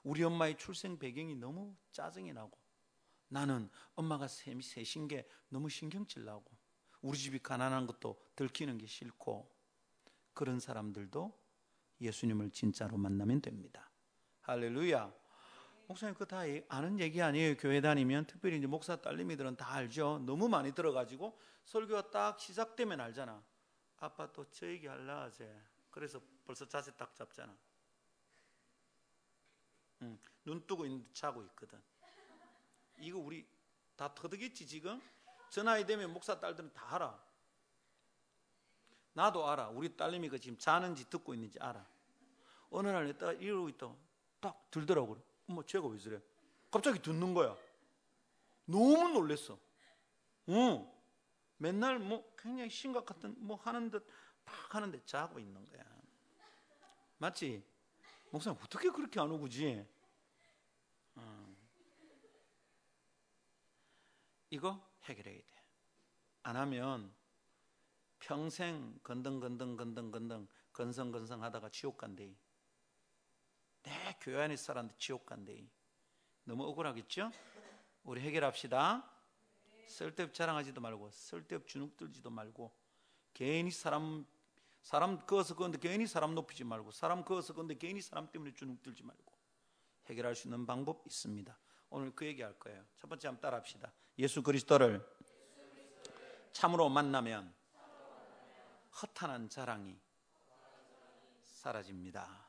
[0.03, 2.57] 우리 엄마의 출생 배경이 너무 짜증이 나고
[3.27, 6.45] 나는 엄마가 셋인 게 너무 신경질 나고
[7.01, 9.51] 우리 집이 가난한 것도 들키는 게 싫고
[10.33, 11.37] 그런 사람들도
[12.01, 13.89] 예수님을 진짜로 만나면 됩니다.
[14.41, 15.13] 할렐루야.
[15.87, 17.55] 목사님 그거 다 아는 얘기 아니에요.
[17.57, 20.19] 교회 다니면 특별히 이제 목사 딸님이들은 다 알죠.
[20.25, 23.43] 너무 많이 들어가지고 설교가 딱 시작되면 알잖아.
[23.97, 25.47] 아빠 또 저 얘기 할라 하지.
[25.91, 27.55] 그래서 벌써 자세 딱 잡잖아.
[30.01, 31.81] 응, 눈 뜨고 있는데 자고 있거든.
[32.99, 33.47] 이거 우리
[33.95, 35.01] 다 터득했지 지금?
[35.49, 37.23] 저 나이 되면 목사 딸들은 다 알아.
[39.13, 39.69] 나도 알아.
[39.69, 41.85] 우리 딸님이 그 지금 자는지 듣고 있는지 알아.
[42.71, 43.95] 어느 날 내가 이러고 있다.
[44.41, 45.17] 딱 들더라고.
[45.47, 46.21] 엄마 쟤가 왜 저래?
[46.71, 47.55] 갑자기 듣는 거야.
[48.65, 49.57] 너무 놀랬어.
[50.49, 50.91] 응.
[51.57, 55.83] 맨날 뭐 굉장히 심각 같은 뭐 하는 듯 막 하는데 자고 있는 거야.
[57.17, 57.63] 맞지?
[58.31, 59.85] 목사님 어떻게 그렇게 안 오구지?
[61.15, 61.55] 어.
[64.51, 65.45] 이거 해결해야 돼.
[66.43, 67.13] 안 하면
[68.19, 72.35] 평생 건등건등 건성건성 하다가 지옥 간대.
[73.85, 75.63] 내 교회 안에 사람들 지옥 간대.
[76.43, 77.31] 너무 억울하겠죠?
[78.03, 79.09] 우리 해결합시다.
[79.87, 82.75] 쓸데없 자랑하지도 말고 쓸데없 주눅 들지도 말고
[83.33, 84.25] 괜히 사람
[84.81, 89.03] 사람 그어서 그런데 괜히 사람 높이지 말고 사람 그어서 그런데 괜히 사람 때문에 주눅 들지
[89.03, 89.33] 말고
[90.07, 91.57] 해결할 수 있는 방법 있습니다.
[91.89, 92.83] 오늘 그 얘기 할 거예요.
[92.97, 93.91] 첫 번째 한번 따라 합시다.
[94.17, 95.05] 예수 그리스도를
[96.51, 97.53] 참으로 만나면
[99.01, 99.99] 허탄한 자랑이
[101.43, 102.44] 사라집니다.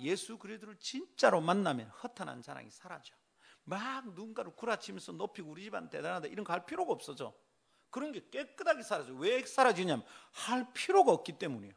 [0.00, 3.14] 예수 그리스도를 진짜로 만나면 허탄한 자랑이 사라져.
[3.64, 7.34] 막 누군가를 구라치면서 높이고 우리 집안 대단하다 이런 거 할 필요가 없어져.
[7.90, 9.12] 그런 게 깨끗하게 사라져.
[9.14, 11.74] 왜 사라지냐면 할 필요가 없기 때문이에요.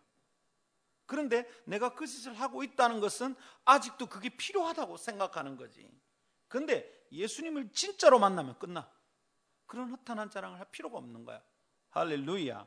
[1.05, 5.87] 그런데 내가 그 짓을 하고 있다는 것은 아직도 그게 필요하다고 생각하는 거지.
[6.47, 8.89] 근데 예수님을 진짜로 만나면 끝나.
[9.67, 11.43] 그런 허탄한 자랑을 할 필요가 없는 거야.
[11.89, 12.65] 할렐루야.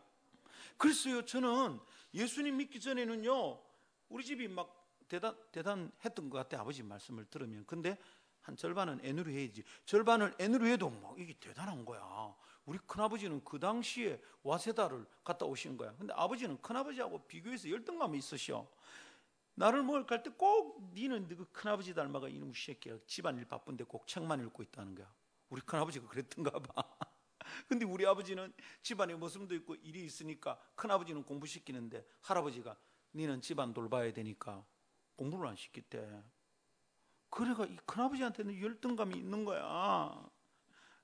[0.76, 1.80] 글쎄요, 저는
[2.14, 3.61] 예수님 믿기 전에는요,
[4.08, 4.77] 우리 집이 막
[5.09, 7.64] 대단, 대단했던 것 같아, 아버지 말씀을 들으면.
[7.66, 7.99] 근데
[8.42, 9.62] 한 절반은 N으로 해야지.
[9.85, 12.35] 절반을 N으로 해도 막 이게 대단한 거야.
[12.64, 15.94] 우리 큰아버지는 그 당시에 와세다를 갔다 오신 거야.
[15.97, 18.66] 근데 아버지는 큰아버지하고 비교해서 열등감이 있으셔.
[19.55, 22.99] 나를 먹을 갈때 꼭 니는 그 큰아버지 닮아가 이놈 새끼야.
[23.07, 25.12] 집안일 바쁜데 꼭 책만 읽고 있다는 거야.
[25.49, 26.85] 우리 큰아버지가 그랬던가 봐.
[27.68, 32.77] 근데 우리 아버지는 집안에 모습도 있고 일이 있으니까 큰아버지는 공부시키는데 할아버지가
[33.14, 34.64] 니는 집안 돌봐야 되니까
[35.18, 36.22] 공부를 안 시켰대.
[37.28, 40.31] 그래가 이 큰아버지한테는 열등감이 있는 거야.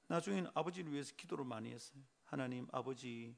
[0.06, 2.00] 나중에는 아버지를 위해서 기도를 많이 했어요.
[2.24, 3.36] 하나님 아버지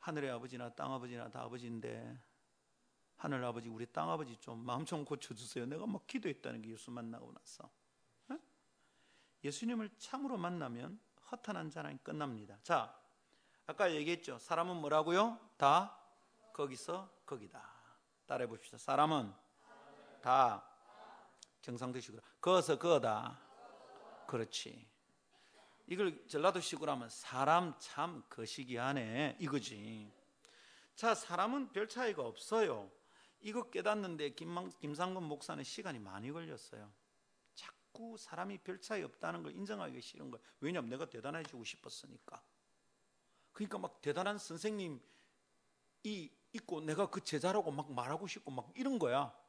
[0.00, 2.20] 하늘의 아버지나 땅 아버지나 다 아버지인데
[3.16, 5.66] 하늘 아버지 우리 땅 아버지 좀 마음 좀 고쳐주세요.
[5.66, 7.70] 내가 막 기도했다는 게 예수 만나고 나서
[8.32, 8.38] 에?
[9.44, 12.58] 예수님을 참으로 만나면 허탄한 자랑이 끝납니다.
[12.62, 12.94] 자,
[13.66, 14.38] 아까 얘기했죠.
[14.38, 15.38] 사람은 뭐라고요?
[15.56, 15.98] 다
[16.52, 17.64] 거기서 거기다.
[18.26, 18.78] 따라해 봅시다.
[18.78, 19.43] 사람은
[20.24, 20.64] 다
[21.60, 23.38] 정상되시고 거서 거다.
[24.26, 24.88] 그렇지.
[25.86, 30.10] 이걸 전라도식으로 하면 사람 참 거시기 하네 이거지.
[30.96, 32.90] 자, 사람은 별 차이가 없어요.
[33.42, 36.90] 이거 깨닫는데 김상근 목사는 시간이 많이 걸렸어요.
[37.54, 40.42] 자꾸 사람이 별 차이 없다는 걸 인정하기 싫은 거예요.
[40.60, 42.42] 왜냐하면 내가 대단해지고 싶었으니까.
[43.52, 45.02] 그러니까 막 대단한 선생님
[46.04, 49.43] 이 있고 내가 그 제자라고 막 말하고 싶고 막 이런 거야.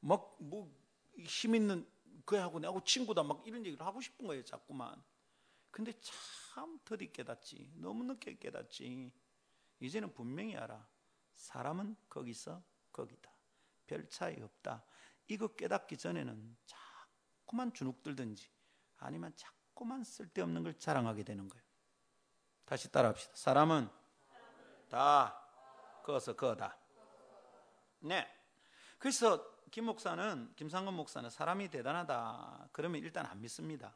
[0.00, 0.80] 막 뭐
[1.26, 1.86] 힘 있는
[2.24, 5.02] 그하고 내하고 친구다 막 이런 얘기를 하고 싶은 거예요, 자꾸만.
[5.70, 7.72] 근데 참 더디 깨닫지.
[7.76, 9.12] 너무 늦게 깨닫지.
[9.80, 10.86] 이제는 분명히 알아.
[11.34, 13.30] 사람은 거기서 거기다.
[13.86, 14.84] 별 차이 없다.
[15.28, 18.48] 이거 깨닫기 전에는 자꾸만 주눅 들든지
[18.98, 21.64] 아니면 자꾸만 쓸데없는 걸 자랑하게 되는 거예요.
[22.64, 23.34] 다시 따라합시다.
[23.36, 23.88] 사람은
[24.88, 25.36] 다
[26.04, 26.76] 거서 거다.
[28.00, 28.26] 네.
[28.98, 32.70] 그래서 김 목사는 김상건 목사는 사람이 대단하다.
[32.72, 33.94] 그러면 일단 안 믿습니다.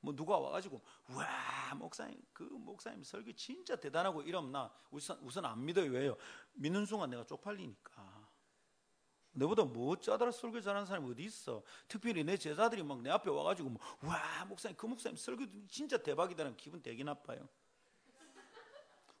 [0.00, 5.64] 뭐 누가 와가지고 와 목사님 그 목사님 설교 진짜 대단하고 이러면 나 우선 우선 안
[5.64, 6.16] 믿어요 왜요?
[6.54, 8.26] 믿는 순간 내가 쪽팔리니까.
[9.32, 11.62] 내보다 뭐 짜다라 설교 잘하는 사람이 어디 있어?
[11.88, 16.56] 특별히 내 제자들이 막 내 앞에 와가지고 뭐, 와 목사님 그 목사님 설교 진짜 대박이다는
[16.56, 17.48] 기분 되게 나빠요.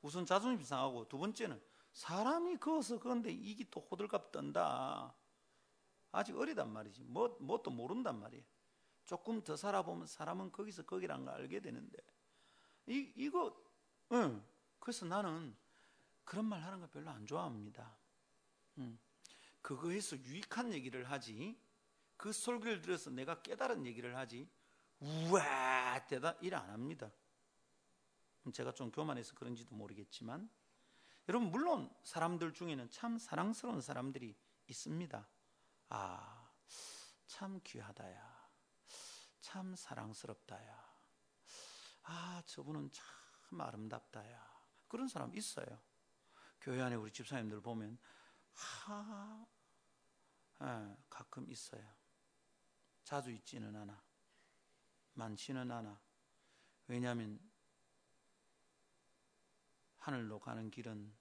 [0.02, 1.60] 우선 자존심 상하고 두 번째는
[1.92, 5.12] 사람이 그어서 그런데 이게 또 호들갑 떤다.
[6.16, 7.04] 아직 어리단 말이지.
[7.04, 8.42] 뭐, 뭐또 모른단 말이에요.
[9.04, 11.98] 조금 더 살아보면 사람은 거기서 거기란 걸 알게 되는데.
[12.86, 13.56] 이, 이거,
[14.12, 14.42] 응.
[14.78, 15.54] 그래서 나는
[16.24, 17.96] 그런 말 하는 거 별로 안 좋아합니다.
[18.78, 18.98] 응.
[19.60, 21.60] 그거에서 유익한 얘기를 하지.
[22.16, 24.48] 그 설교를 들어서 내가 깨달은 얘기를 하지.
[25.00, 27.10] 우와, 대단, 일안 합니다.
[28.52, 30.48] 제가 좀 교만해서 그런지도 모르겠지만
[31.28, 34.36] 여러분 물론 사람들 중에는 참 사랑스러운 사람들이
[34.68, 35.28] 있습니다.
[35.88, 36.50] 아,
[37.26, 38.50] 참 귀하다야.
[39.40, 40.96] 참 사랑스럽다야.
[42.02, 44.56] 아, 저분은 참 아름답다야.
[44.88, 45.80] 그런 사람 있어요.
[46.60, 47.98] 교회 안에 우리 집사님들 보면
[48.52, 49.46] 하,
[50.62, 51.94] 예, 가끔 있어요.
[53.04, 54.02] 자주 있지는 않아.
[55.14, 56.00] 많지는 않아.
[56.88, 57.38] 왜냐하면
[59.96, 61.16] 하늘로 가는 길은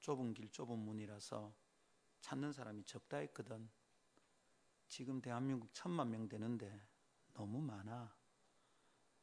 [0.00, 1.54] 좁은 길, 좁은 문이라서
[2.20, 3.70] 찾는 사람이 적다 했거든.
[4.94, 6.86] 지금 대한민국 천만 명 되는데
[7.32, 8.14] 너무 많아.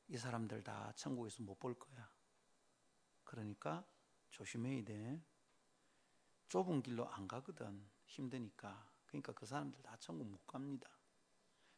[0.10, 2.12] 이 사람들 다 천국에서 못 볼 거야.
[3.24, 3.88] 그러니까
[4.32, 5.24] 조심해야 돼.
[6.50, 7.90] 좁은 길로 안 가거든.
[8.04, 8.92] 힘드니까.
[9.06, 10.90] 그러니까 그 사람들 다 천국 못 갑니다.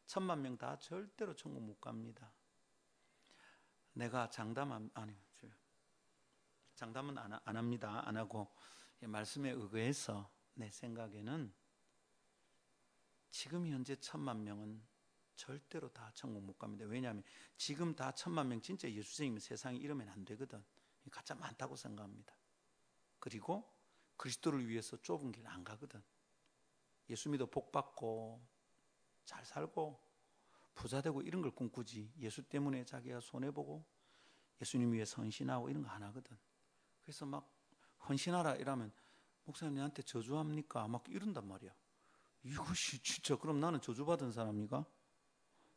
[0.06, 2.32] 천만 명 다 절대로 천국 못 갑니다.
[3.92, 5.16] 내가 장담 아니
[6.74, 8.02] 장담은 안, 안 합니다.
[8.04, 8.52] 안 하고
[8.98, 11.54] 말씀에 의거해서 내 생각에는
[13.34, 14.80] 지금 현재 천만 명은
[15.34, 16.84] 절대로 다 천국 못 갑니다.
[16.84, 17.24] 왜냐하면
[17.56, 20.64] 지금 다 천만 명 진짜 예수님이 세상에 이러면 안 되거든.
[21.10, 22.32] 가짜 많다고 생각합니다.
[23.18, 23.68] 그리고
[24.16, 26.00] 그리스도를 위해서 좁은 길 안 가거든.
[27.10, 28.40] 예수 믿어 복 받고
[29.24, 30.00] 잘 살고
[30.76, 32.12] 부자 되고 이런 걸 꿈꾸지.
[32.20, 33.84] 예수 때문에 자기가 손해 보고
[34.60, 36.38] 예수님 위해 선신하고 이런 거 안 하거든.
[37.02, 37.52] 그래서 막
[38.08, 38.92] 헌신하라 이러면
[39.42, 40.86] 목사님 내한테 저주합니까?
[40.86, 41.74] 막 이런단 말이야.
[42.44, 44.84] 이것이 진짜 그럼 나는 저주받은 사람이가?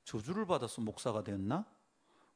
[0.03, 1.65] 저주를 받아서 목사가 됐나?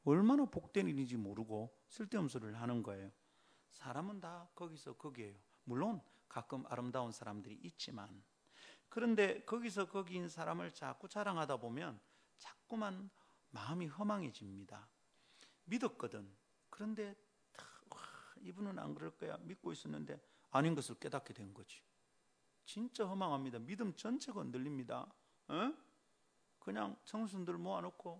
[0.04, 3.10] 얼마나 복된 일인지 모르고 쓸데없는 소리를 하는 거예요.
[3.70, 5.36] 사람은 다 거기서 거기에요.
[5.64, 8.22] 물론 가끔 아름다운 사람들이 있지만
[8.88, 12.00] 그런데 거기서 거기인 사람을 자꾸 자랑하다 보면
[12.38, 13.10] 자꾸만
[13.50, 14.88] 마음이 허망해집니다.
[15.64, 16.34] 믿었거든.
[16.68, 17.14] 그런데
[18.40, 21.80] 이분은 안 그럴 거야 믿고 있었는데 아닌 것을 깨닫게 된 거지.
[22.64, 23.58] 진짜 허망합니다.
[23.58, 25.12] 믿음 전체가 흔들립니다.
[25.48, 25.72] 어?
[26.58, 28.18] 그냥 청춘들 모아놓고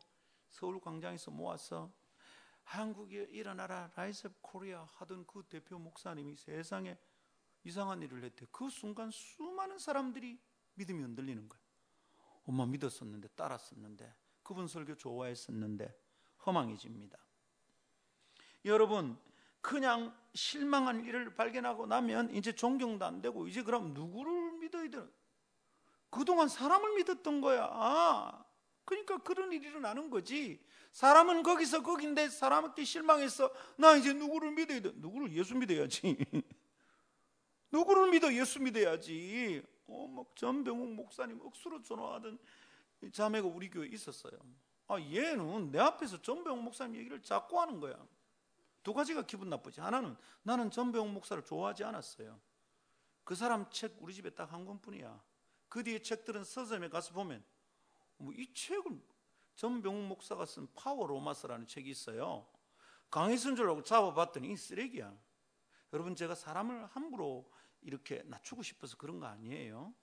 [0.50, 1.92] 서울 광장에서 모아서
[2.64, 6.98] 한국에 일어나라 Rise Korea 하던 그 대표 목사님이 세상에
[7.64, 8.46] 이상한 일을 했대.
[8.50, 10.40] 그 순간 수많은 사람들이
[10.74, 11.60] 믿음이 흔들리는 거야.
[12.44, 15.96] 엄마 믿었었는데 따랐었는데 그분 설교 좋아했었는데
[16.44, 17.18] 허망해집니다.
[18.64, 19.18] 여러분
[19.62, 25.10] 그냥 실망한 일을 발견하고 나면 이제 존경도 안 되고 이제 그럼 누구를 믿어야 되는?
[26.10, 27.68] 그동안 사람을 믿었던 거야.
[27.72, 28.44] 아,
[28.84, 30.60] 그러니까 그런 일이 일어나는 거지.
[30.90, 34.92] 사람은 거기서 거긴데 사람한테 실망해서 나 이제 누구를 믿어야 돼?
[34.96, 36.18] 누구를 예수 믿어야지.
[37.70, 39.62] 누구를 믿어 예수 믿어야지.
[39.86, 42.38] 어, 막 전병욱 목사님 억수로 전화하던
[43.12, 44.32] 자매가 우리 교회에 있었어요.
[44.88, 47.96] 아, 얘는 내 앞에서 전병욱 목사님 얘기를 자꾸 하는 거야.
[48.82, 49.80] 두 가지가 기분 나쁘지.
[49.80, 52.40] 하나는 나는 전병 목사를 좋아하지 않았어요.
[53.24, 55.22] 그 사람 책 우리 집에 딱 한 권뿐이야.
[55.68, 57.44] 그 뒤에 책들은 서점에 가서 보면
[58.18, 59.00] 뭐 이 책을
[59.56, 62.48] 전병 목사가 쓴 파워 로마스라는 책이 있어요.
[63.10, 65.16] 강의선 줄 알고 잡아봤더니 쓰레기야.
[65.92, 69.94] 여러분 제가 사람을 함부로 이렇게 낮추고 싶어서 그런 거 아니에요.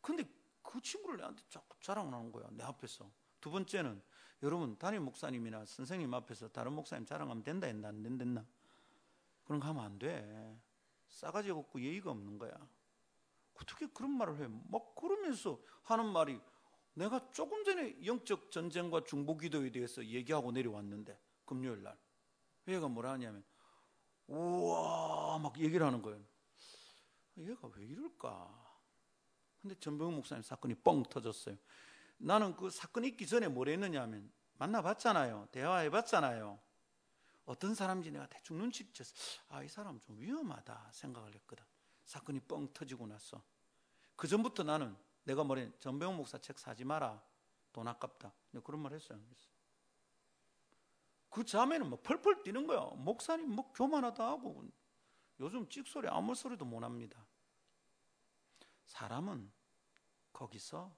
[0.00, 0.24] 근데
[0.62, 2.48] 그 친구를 내한테 자꾸 자랑하는 거야.
[2.52, 3.10] 내 앞에서.
[3.40, 4.02] 두 번째는
[4.42, 8.44] 여러분 담임 목사님이나 선생님 앞에서 다른 목사님 자랑하면 된다 했나 안 된다
[9.44, 10.56] 그런 거 하면 안 돼.
[11.08, 12.52] 싸가지 없고 예의가 없는 거야.
[13.60, 14.48] 어떻게 그런 말을 해?
[14.70, 16.40] 막 그러면서 하는 말이
[16.94, 21.98] 내가 조금 전에 영적 전쟁과 중보 기도에 대해서 얘기하고 내려왔는데 금요일 날
[22.68, 23.42] 얘가 뭐라 하냐면
[24.28, 26.22] 우와 막 얘기를 하는 거예요.
[27.38, 28.78] 얘가 왜 이럴까?
[29.60, 31.56] 근데 전병훈 목사님 사건이 뻥 터졌어요.
[32.20, 35.48] 나는 그 사건 있기 전에 뭘 했느냐 하면 만나봤잖아요.
[35.52, 36.60] 대화해봤잖아요.
[37.46, 39.40] 어떤 사람인지 내가 대충 눈치챘어.
[39.48, 41.64] 아, 이 사람 좀 위험하다 생각을 했거든.
[42.04, 43.42] 사건이 뻥 터지고 나서.
[44.16, 47.22] 그 전부터 나는 내가 뭐래, 전병훈 목사 책 사지 마라.
[47.72, 48.32] 돈 아깝다.
[48.64, 49.18] 그런 말 했어요.
[51.30, 52.80] 그 자매는 뭐 펄펄 뛰는 거야.
[52.96, 54.68] 목사님 뭐 교만하다 하고.
[55.38, 57.24] 요즘 찍소리 아무 소리도 못 합니다.
[58.84, 59.50] 사람은
[60.32, 60.94] 거기서.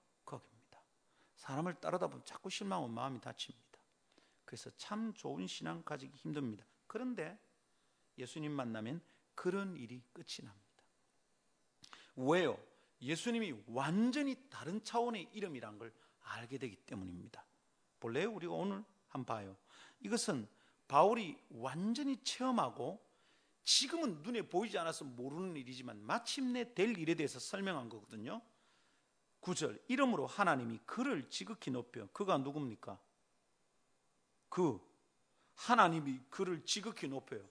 [1.42, 3.81] 사람을 따르다 보면 자꾸 실망하면 마음이 다칩니다.
[4.44, 6.64] 그래서 참 좋은 신앙 가지기 힘듭니다.
[6.87, 7.37] 그런데
[8.16, 9.00] 예수님 만나면
[9.35, 10.62] 그런 일이 끝이 납니다.
[12.14, 12.57] 왜요?
[13.00, 17.44] 예수님이 완전히 다른 차원의 이름이란 걸 알게 되기 때문입니다.
[17.98, 18.31] 볼래요?
[18.31, 19.57] 우리가 오늘 한번 봐요.
[20.00, 20.46] 이것은
[20.87, 23.05] 바울이 완전히 체험하고
[23.64, 28.40] 지금은 눈에 보이지 않아서 모르는 일이지만 마침내 될 일에 대해서 설명한 거거든요.
[29.42, 32.98] 9절 이름으로 하나님이 그를 지극히 높여 그가 누굽니까?
[34.48, 34.81] 그
[35.55, 37.42] 하나님이 그를 지극히 높여요.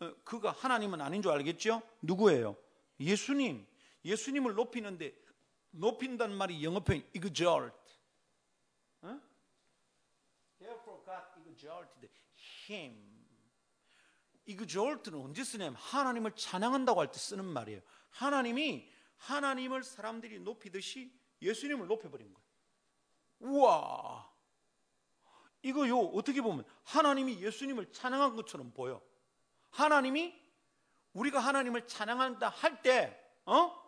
[0.00, 1.82] 어, 그가 하나님은 아닌 줄 알겠죠?
[2.02, 2.56] 누구예요?
[3.00, 3.66] 예수님.
[4.04, 5.14] 예수님을 높이는데
[5.70, 7.74] 높인단 말이 영어 표현 exalt.
[9.02, 9.20] 어?
[10.58, 12.10] Therefore God exalted
[12.68, 13.16] him.
[14.48, 17.80] exalt는 언제 쓰냐면 하나님을 찬양한다고 할 때 쓰는 말이에요.
[18.10, 22.46] 하나님이 하나님을 사람들이 높이듯이 예수님을 높여버린 거예요.
[23.40, 24.30] 우와.
[25.62, 29.02] 이거요, 어떻게 보면 하나님이 예수님을 찬양한 것처럼 보여.
[29.70, 30.34] 하나님이
[31.12, 33.86] 우리가 하나님을 찬양한다 할 때, 어?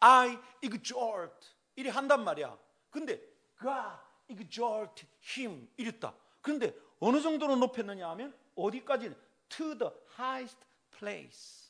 [0.00, 1.48] I exalt.
[1.76, 2.58] 이래 한단 말이야.
[2.90, 3.20] 근데
[3.60, 5.06] God exalt
[5.36, 5.68] him.
[5.76, 6.14] 이랬다.
[6.40, 9.14] 근데 어느 정도로 높였느냐 하면 어디까지
[9.48, 10.58] to the highest
[10.90, 11.69] place.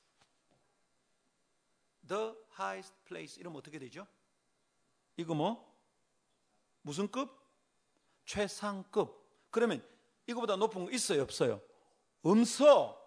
[2.11, 3.39] The highest place.
[3.41, 4.05] 이러면 어떻게 되죠?
[5.17, 5.73] 이거 뭐?
[6.83, 7.31] 무슨 급?
[8.25, 9.49] 최상급.
[9.51, 9.81] 그러면
[10.27, 11.63] 이거보다 높은 거 있어요, 없어요?
[12.23, 13.01] 없어.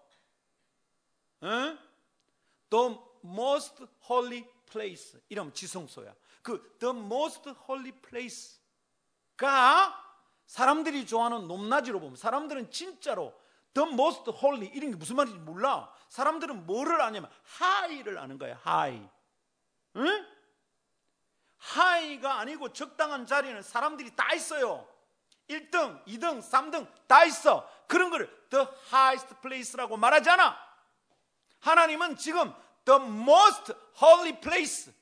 [1.42, 1.78] 응?
[2.70, 5.20] The most holy place.
[5.28, 6.14] 이러면 지성소야.
[6.42, 7.92] 그 the most holy
[9.36, 10.00] place가
[10.46, 13.38] 사람들이 좋아하는 높낮이로 보면 사람들은 진짜로
[13.74, 15.92] the most holy 이런 게 무슨 말인지 몰라.
[16.08, 18.58] 사람들은 뭐를 아냐면 high를 아는 거야.
[18.66, 19.08] high.
[19.96, 20.26] 응?
[21.76, 24.88] high가 아니고 적당한 자리는 사람들이 다 있어요.
[25.48, 27.68] 1등, 2등, 3등 다 있어.
[27.86, 30.56] 그런 거를 the highest place라고 말하잖아.
[31.60, 32.52] 하나님은 지금
[32.84, 34.92] the most holy place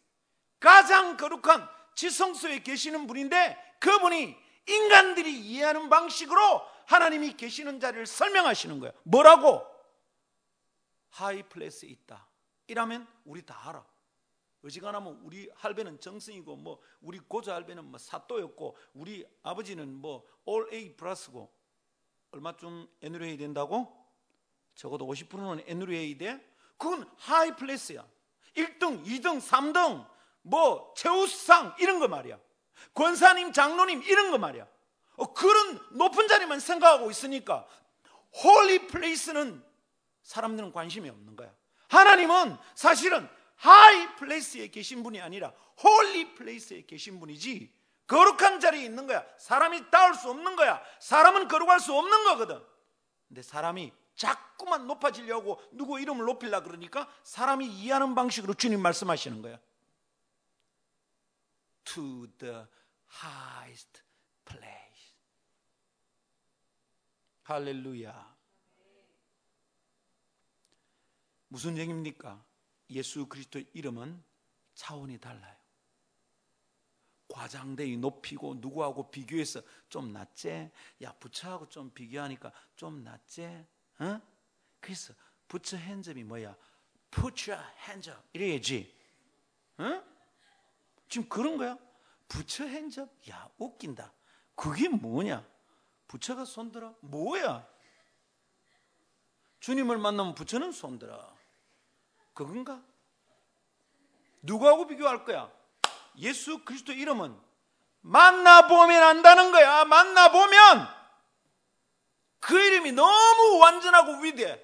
[0.59, 8.93] 가장 거룩한 지성소에 계시는 분인데 그분이 인간들이 이해하는 방식으로 하나님이 계시는 자리를 설명하시는 거예요.
[9.05, 9.67] 뭐라고?
[11.11, 12.27] high place에 있다.
[12.69, 13.85] 이라면 우리 다 알아.
[14.65, 20.97] 어지간하면 우리 할배는 정승이고 뭐 우리 고조 할배는 뭐 사또였고 우리 아버지는 뭐 all A
[20.97, 21.53] plus고
[22.31, 24.01] 얼마쯤 에누리해야 된다고?
[24.75, 26.41] 적어도 50%는 에누리해야 돼?
[26.79, 28.07] 그건 high place야.
[28.57, 30.09] 1등, 2등, 3등
[30.43, 32.39] 뭐 최우수상 이런 거 말이야.
[32.95, 34.67] 권사님, 장로님 이런 거 말이야.
[35.23, 37.65] 어, 그런 높은 자리만 생각하고 있으니까
[38.43, 39.65] holy place는
[40.25, 41.55] 사람들은 관심이 없는 거야.
[41.89, 45.53] 하나님은 사실은 high place에 계신 분이 아니라
[45.83, 47.73] holy place에 계신 분이지
[48.09, 49.25] 거룩한 자리에 있는 거야.
[49.39, 50.83] 사람이 닿을 수 없는 거야.
[50.99, 52.61] 사람은 거룩할 수 없는 거거든.
[53.29, 59.59] 근데 사람이 자꾸만 높아지려고 누구 이름을 높이려 그러니까 사람이 이해하는 방식으로 주님 말씀하시는 거야.
[61.85, 62.65] To the
[63.23, 64.03] highest
[64.45, 64.92] place.
[67.43, 68.37] 할렐루야.
[71.49, 72.45] 무슨 얘기입니까?
[72.91, 74.23] 예수 그리스도의 이름은
[74.75, 75.57] 차원이 달라요.
[77.29, 80.71] 과장되이 높이고 누구하고 비교해서 좀 낫지?
[81.03, 83.45] 야 부처하고 좀 비교하니까 좀 낫지?
[83.99, 84.21] 어?
[84.81, 85.15] 그래서
[85.49, 86.57] 부처 핸접이 뭐야?
[87.15, 88.95] Hands up 이래야지.
[89.79, 90.03] 어?
[91.09, 91.77] 지금 그런 거야?
[92.29, 93.11] 부처 핸접?
[93.29, 94.13] 야 웃긴다.
[94.55, 95.52] 그게 뭐냐?
[96.13, 96.95] 부처가 손들어?
[97.01, 97.67] 뭐야?
[99.61, 101.35] 주님을 만나면 부처는 손들어.
[102.35, 102.83] 그건가?
[104.43, 105.51] 누구하고 비교할 거야?
[106.19, 107.35] 예수 그리스도 이름은
[108.03, 109.87] 만나보면 안다는 거야.
[109.87, 110.87] 만나보면
[112.41, 114.63] 그 이름이 너무 완전하고 위대해.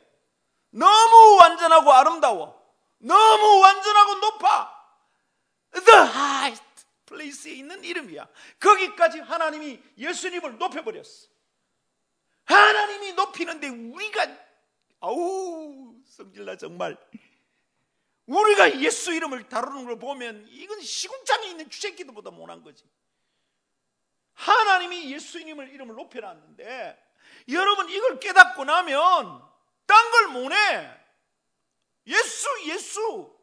[0.68, 2.62] 너무 완전하고 아름다워.
[2.98, 4.84] 너무 완전하고 높아.
[5.72, 6.64] The highest
[7.06, 8.28] place에 있는 이름이야.
[8.60, 11.37] 거기까지 하나님이 예수님을 높여버렸어.
[12.48, 14.26] 하나님이 높이는데 우리가
[15.00, 16.96] 아우 성질나 정말
[18.26, 22.84] 우리가 예수 이름을 다루는 걸 보면 이건 시궁창에 있는 주새끼들보다 못한 거지.
[24.32, 27.06] 하나님이 예수 이름을 이름을 높여놨는데
[27.50, 29.42] 여러분 이걸 깨닫고 나면
[29.86, 30.54] 딴 걸 못해.
[32.06, 33.38] 예수 예수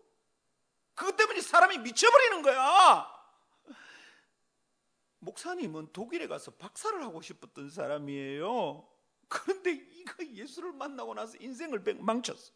[0.95, 3.15] 그것 때문에 사람이 미쳐버리는 거야.
[5.19, 8.94] 목사님은 독일에 가서 박사를 하고 싶었던 사람이에요.
[9.27, 12.51] 그런데 이거 예수를 만나고 나서 인생을 망쳤어.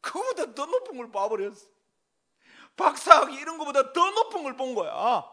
[0.00, 1.66] 그거보다 더 높은 걸 봐버렸어.
[2.76, 5.24] 박사학위 이런 것보다 더 높은 걸 본 거야.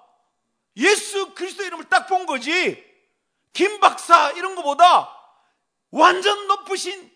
[0.78, 2.84] 예수 그리스도 이름을 딱 본 거지.
[3.54, 5.16] 김 박사 이런 것보다
[5.92, 7.12] 완전 높으신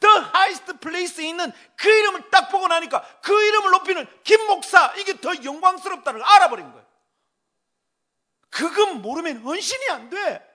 [0.00, 5.18] the highest place에 있는 그 이름을 딱 보고 나니까 그 이름을 높이는 김 목사 이게
[5.20, 6.86] 더 영광스럽다는 걸 알아버린 거예요.
[8.50, 10.47] 그거 모르면 헌신이 안 돼.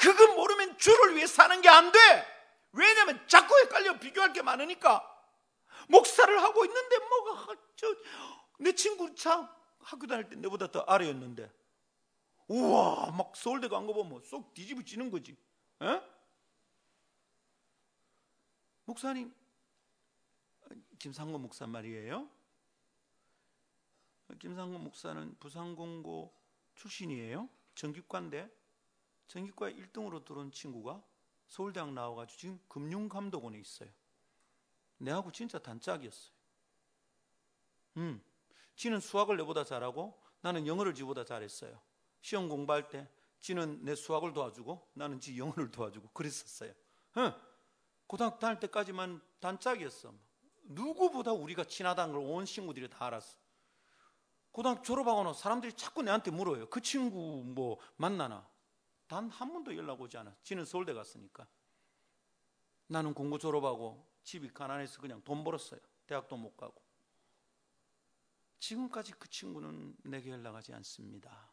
[0.00, 1.98] 그거 모르면 주를 위해 사는 게 안 돼.
[2.72, 5.06] 왜냐면 자꾸 헷갈려 비교할 게 많으니까.
[5.88, 7.94] 목사를 하고 있는데 뭐가 저
[8.60, 9.48] 내 친구 참
[9.80, 11.50] 학교 다닐 때 내보다 더 아래였는데.
[12.48, 15.36] 우와 막 서울대 간 거 보면 쏙 뒤집어지는 거지.
[15.82, 16.02] 에?
[18.84, 19.34] 목사님
[20.98, 22.28] 김상곤 목사 말이에요.
[24.38, 26.32] 김상곤 목사는 부산공고
[26.74, 27.48] 출신이에요.
[27.74, 28.50] 전기과인데
[29.30, 31.02] 전기과 1등으로 들어온 친구가
[31.46, 33.88] 서울대학 나와가지고 지금 금융감독원에 있어요.
[34.98, 36.32] 내하고 진짜 단짝이었어요.
[37.98, 38.22] 음,
[38.74, 41.80] 지는 수학을 내보다 잘하고 나는 영어를 지보다 잘했어요.
[42.20, 43.08] 시험 공부할 때
[43.40, 46.72] 지는 내 수학을 도와주고 나는 지 영어를 도와주고 그랬었어요.
[47.18, 47.32] 응.
[48.08, 50.12] 고등학교 다닐 때까지만 단짝이었어.
[50.64, 53.38] 누구보다 우리가 친하다는 걸 온 친구들이 다 알았어.
[54.50, 56.68] 고등학교 졸업하고는 사람들이 자꾸 내한테 물어요.
[56.68, 58.46] 그 친구 뭐 만나나?
[59.10, 60.36] 단 한 번도 연락 오지 않아.
[60.44, 61.44] 지는 서울대 갔으니까.
[62.86, 65.80] 나는 공부 졸업하고 집이 가난해서 그냥 돈 벌었어요.
[66.06, 66.80] 대학도 못 가고.
[68.60, 71.50] 지금까지 그 친구는 내게 연락하지 않습니다.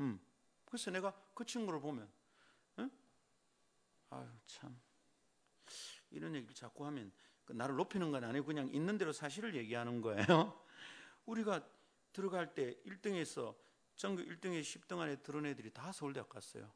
[0.00, 0.20] 음.
[0.64, 2.10] 그래서 내가 그 친구를 보면,
[2.80, 2.90] 응?
[4.10, 4.76] 아유, 참.
[6.10, 7.12] 이런 얘기를 자꾸 하면
[7.44, 10.26] 그 나를 높이는 건 아니고 그냥 있는 대로 사실을 얘기하는 거예요.
[11.26, 11.64] 우리가
[12.12, 13.54] 들어갈 때 1등에서
[14.02, 16.68] 전국 1등에 10등 안에 들은 애들이 다 서울대학 갔어요.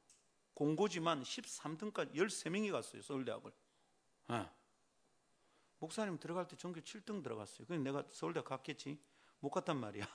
[0.55, 3.03] 공고지만 13등까지 13명이 갔어요.
[3.03, 3.51] 서울대학을.
[4.29, 4.49] 네.
[5.81, 7.67] 목사님 들어갈 때 전교 7등 들어갔어요.
[7.67, 9.03] 그냥 내가 서울대학 갔겠지.
[9.41, 10.07] 못 갔단 말이야.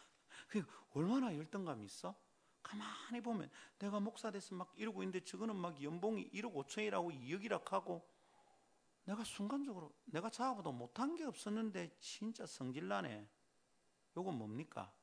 [0.96, 2.16] 얼마나 열등감이 있어?
[2.64, 8.10] 가만히 보면 내가 목사 돼서 막 이러고 있는데 저거는 막 연봉이 1억 5천이라고 2억이라 하고
[9.04, 13.28] 내가 순간적으로 내가 자아보다 못한 게 없었는데 진짜 성질나네.
[14.16, 14.94] 요건 뭡니까?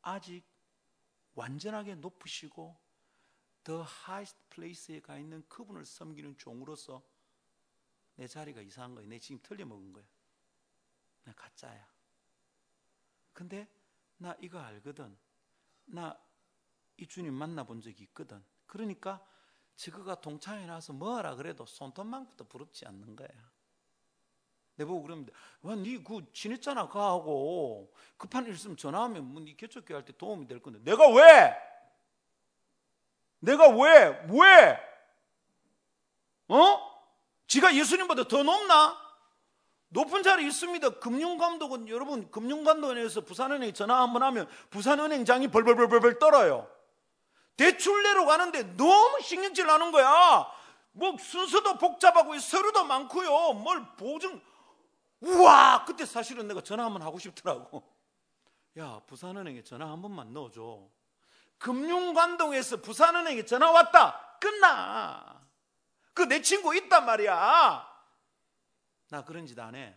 [0.00, 0.51] 아직
[1.34, 2.78] 완전하게 높으시고
[3.64, 7.02] 더 highest place에 가 있는 그분을 섬기는 종으로서
[8.16, 9.06] 내 자리가 이상한 거야.
[9.06, 10.04] 내 지금 틀려먹은 거야.
[11.24, 11.88] 나 가짜야.
[13.32, 13.68] 근데
[14.18, 15.16] 나 이거 알거든.
[15.86, 16.32] 나
[17.02, 18.44] 이 주님 만나본 적이 있거든.
[18.66, 19.26] 그러니까
[19.74, 23.51] 저거가 동창회 나서 뭐하라 그래도 손톱만큼도 부럽지 않는 거야.
[24.76, 30.60] 내보고 그러는데 와니그 지냈잖아 가 하고 급한 일 있으면 전화하면 뭐네 개척교 할때 도움이 될
[30.60, 31.54] 건데 내가 왜?
[33.40, 34.26] 내가 왜?
[34.28, 34.78] 왜?
[36.48, 36.92] 어?
[37.46, 39.02] 지가 예수님보다 더 높나?
[39.88, 41.00] 높은 자리 있습니다.
[41.00, 46.66] 금융감독은 여러분 금융감독원에서 부산은행에 전화 한번 하면 부산은행장이 벌벌벌벌 떨어요.
[47.58, 50.50] 대출내로 가는데 너무 신경질 나는 거야.
[50.92, 53.52] 뭐 순서도 복잡하고 서류도 많고요.
[53.52, 54.40] 뭘 보증
[55.22, 57.82] 우와 그때 사실은 내가 전화 한번 하고 싶더라고.
[58.78, 60.88] 야 부산은행에 전화 한 번만 넣어줘.
[61.58, 64.38] 금융관동에서 부산은행에 전화 왔다.
[64.40, 65.40] 끝나.
[66.14, 67.88] 그 내 친구 있단 말이야.
[69.10, 69.96] 나 그런 짓 안 해.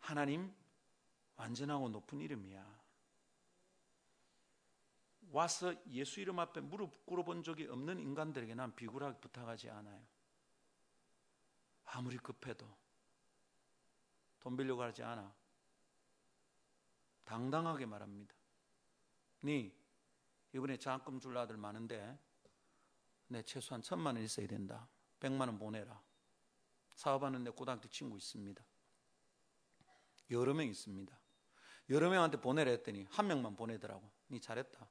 [0.00, 0.54] 하나님
[1.36, 2.74] 완전하고 높은 이름이야.
[5.30, 10.00] 와서 예수 이름 앞에 무릎 꿇어본 적이 없는 인간들에게 난 비굴하게 부탁하지 않아요.
[11.84, 12.66] 아무리 급해도
[14.40, 15.34] 돈 빌려고 하지 않아.
[17.24, 18.34] 당당하게 말합니다.
[19.40, 19.74] 네
[20.52, 22.18] 이번에 장학금 줄 아들 많은데
[23.28, 24.88] 내 최소한 천만 원 있어야 된다.
[25.18, 26.02] 백만 원 보내라.
[26.94, 28.62] 사업하는 내 고등학교 친구 있습니다.
[30.30, 31.18] 여러 명 있습니다.
[31.90, 34.10] 여러 명한테 보내라 했더니 한 명만 보내더라고.
[34.28, 34.88] 네 잘했다.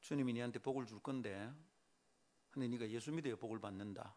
[0.00, 1.52] 주님이 니한테 복을 줄 건데
[2.50, 4.14] 근데 네가 예수 믿어야 복을 받는다.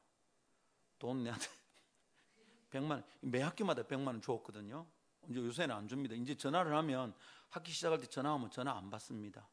[1.00, 1.48] 돈 내한테
[2.72, 4.88] 100만 원, 매 학기마다 100만 원 주었거든요.
[5.30, 6.16] 이제 요새는 안 줍니다.
[6.16, 7.14] 이제 전화를 하면
[7.50, 9.50] 학기 시작할 때 전화하면 전화 안 받습니다.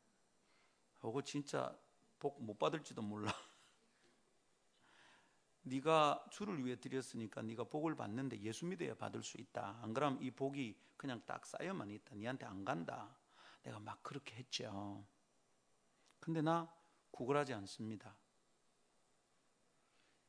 [1.01, 1.77] 그거 진짜
[2.19, 3.33] 복 못 받을지도 몰라.
[5.63, 9.79] 네가 주를 위해 드렸으니까 네가 복을 받는데 예수 믿어야 받을 수 있다.
[9.83, 12.15] 안 그러면 이 복이 그냥 딱 쌓여만 있다.
[12.15, 13.17] 네한테 안 간다.
[13.63, 15.07] 내가 막 그렇게 했죠.
[16.21, 16.73] 근데 나
[17.13, 18.17] 구걸하지 않습니다.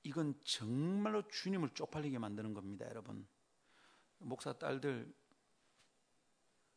[0.05, 3.27] 이건 정말로 주님을 쪽팔리게 만드는 겁니다, 여러분.
[4.19, 5.11] 목사 딸들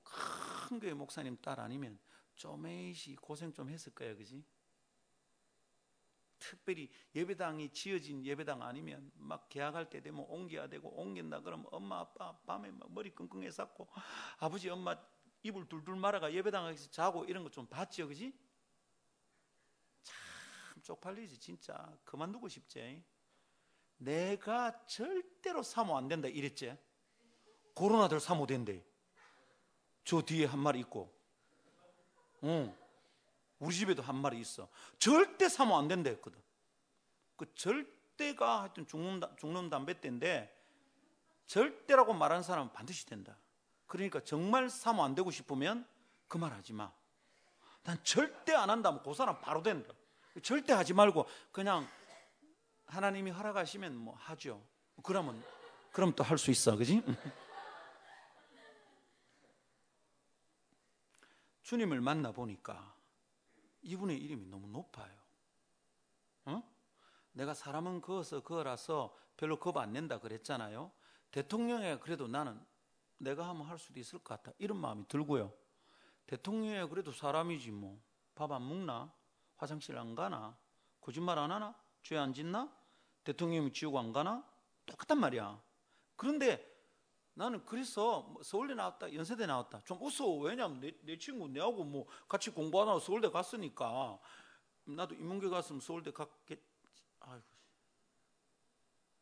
[0.02, 1.98] 큰 교회 목사님 딸 아니면
[2.36, 4.42] 쪼매시 고생 좀 했을 거야, 그지?
[6.38, 12.34] 특별히 예배당이 지어진 예배당 아니면 막 계약할 때 되면 옮겨야 되고 옮긴다 그러면 엄마 아빠
[12.46, 13.90] 밤에 막 머리 끙끙해 쌌고
[14.38, 14.96] 아버지 엄마
[15.42, 18.32] 이불 둘둘 말아가 예배당에서 자고 이런 거 좀 봤지요, 그지?
[20.02, 23.04] 참 쪽팔리지 진짜 그만두고 싶지.
[23.98, 26.76] 내가 절대로 사모 안 된다 이랬지.
[27.74, 28.82] 코로나들 사모 된대.
[30.04, 31.12] 저 뒤에 한 마리 있고,
[32.44, 32.74] 응.
[33.58, 34.68] 우리 집에도 한 마리 있어.
[34.98, 36.40] 절대 사모 안 된다 했거든.
[37.36, 40.54] 그 절대가 하여튼 죽는, 죽는 담배 때인데
[41.46, 43.36] 절대라고 말하는 사람은 반드시 된다.
[43.86, 45.86] 그러니까 정말 사모 안 되고 싶으면
[46.28, 46.92] 그 말 하지 마.
[47.82, 49.92] 난 절대 안 한다면 그 사람 바로 된다.
[50.42, 51.88] 절대 하지 말고 그냥
[52.88, 54.62] 하나님이 허락하시면 뭐 하죠.
[55.02, 55.42] 그러면
[55.92, 57.02] 그럼 또 할 수 있어, 그지?
[61.62, 62.96] 주님을 만나 보니까
[63.82, 65.14] 이분의 이름이 너무 높아요.
[66.46, 66.62] 어?
[67.32, 70.90] 내가 사람은 그어서 그어라서 별로 겁 안 낸다 그랬잖아요.
[71.30, 72.58] 대통령에 그래도 나는
[73.18, 74.52] 내가 하면 할 수도 있을 것 같다.
[74.58, 75.52] 이런 마음이 들고요.
[76.26, 78.00] 대통령에 그래도 사람이지 뭐.
[78.34, 79.12] 밥 안 먹나?
[79.56, 80.56] 화장실 안 가나?
[81.00, 81.74] 거짓말 안 하나?
[82.02, 82.72] 죄 안 짓나?
[83.28, 84.42] 대통령이 지옥 안 가나?
[84.86, 85.62] 똑같단 말이야.
[86.16, 86.66] 그런데
[87.34, 89.82] 나는 그래서 뭐 서울대 나왔다, 연세대 나왔다.
[89.84, 90.38] 좀 웃어.
[90.38, 94.18] 왜냐면 내, 내 친구 내하고 뭐 같이 공부하다 서울대 갔으니까
[94.84, 96.58] 나도 인문계 갔으면 서울대 갔겠.
[97.20, 97.44] 아이고.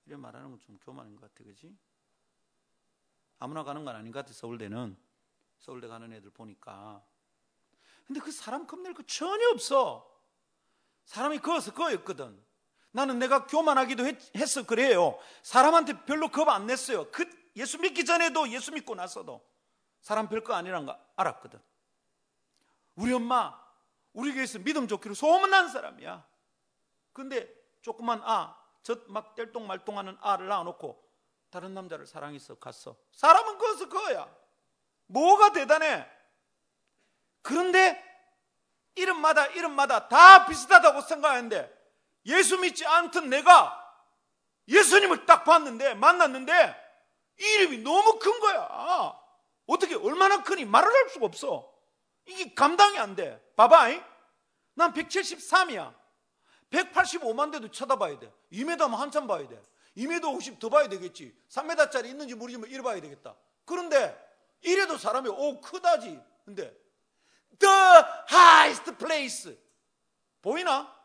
[0.04, 1.76] 이래 말하는 건 좀 교만인 것 같아, 그지?
[3.40, 4.96] 아무나 가는 건 아닌 것 같아, 서울대는.
[5.58, 7.04] 서울대 가는 애들 보니까.
[8.06, 10.08] 근데 그 사람 겁낼 거 전혀 없어.
[11.06, 12.45] 사람이 그어서 그어였거든.
[12.96, 15.18] 나는 내가 교만하기도 했, 어 그래요.
[15.42, 17.10] 사람한테 별로 겁 안 냈어요.
[17.10, 19.46] 그 예수 믿기 전에도 예수 믿고 나서도
[20.00, 21.60] 사람 별거 아니란 거 알았거든.
[22.94, 23.54] 우리 엄마
[24.14, 26.26] 우리 교회에서 믿음 좋기로 소문난 사람이야.
[27.12, 27.46] 근데
[27.82, 31.04] 조그만 아, 저 막 뗄똥말똥하는 아를 낳아놓고
[31.50, 32.96] 다른 남자를 사랑해서 갔어.
[33.12, 34.26] 사람은 그것서 그거야.
[35.08, 36.08] 뭐가 대단해?
[37.42, 38.02] 그런데
[38.94, 41.76] 이름마다 이름마다 다 비슷하다고 생각하는데
[42.26, 43.82] 예수 믿지 않던 내가
[44.68, 46.84] 예수님을 딱 봤는데 만났는데
[47.38, 49.14] 이름이 너무 큰 거야.
[49.66, 51.72] 어떻게 얼마나 크니 말을 할 수가 없어.
[52.26, 53.40] 이게 감당이 안 돼.
[53.56, 53.90] 봐봐.
[54.74, 55.94] 난 173이야.
[56.70, 58.32] 185만 대도 쳐다봐야 돼.
[58.52, 59.60] 2m면 한참 봐야 돼.
[59.96, 61.34] 2m 50 더 봐야 되겠지.
[61.48, 63.36] 3m짜리 있는지 모르지만 이래 봐야 되겠다.
[63.64, 64.16] 그런데
[64.62, 66.20] 이래도 사람이 오 크다지.
[66.44, 66.76] 근데
[67.58, 67.74] the
[68.30, 69.56] highest place
[70.42, 70.95] 보이나?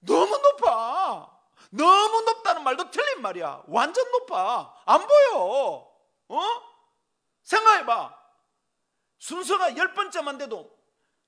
[0.00, 1.30] 너무 높아.
[1.70, 3.64] 너무 높다는 말도 틀린 말이야.
[3.68, 4.74] 완전 높아.
[4.86, 5.92] 안 보여.
[6.28, 6.42] 어?
[7.42, 8.18] 생각해봐.
[9.18, 10.70] 순서가 열 번째만 돼도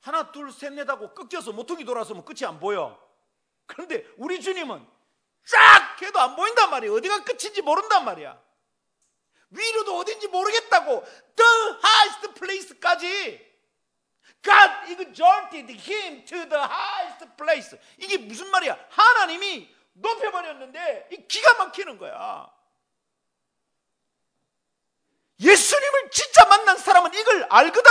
[0.00, 2.98] 하나, 둘, 셋, 넷 하고 꺾여서 모퉁이 돌아서면 끝이 안 보여.
[3.66, 4.84] 그런데 우리 주님은
[5.46, 6.92] 쫙 해도 안 보인단 말이야.
[6.92, 8.40] 어디가 끝인지 모른단 말이야.
[9.50, 11.04] 위로도 어딘지 모르겠다고
[11.36, 11.50] the
[11.84, 13.51] highest place까지
[14.42, 17.78] God exalted him to the highest place.
[17.98, 18.86] 이게 무슨 말이야?
[18.90, 22.52] 하나님이 높여버렸는데 이 기가 막히는 거야.
[25.40, 27.90] 예수님을 진짜 만난 사람은 이걸 알거든.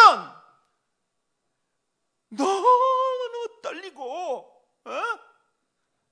[2.30, 4.92] 너무 떨리고, 어?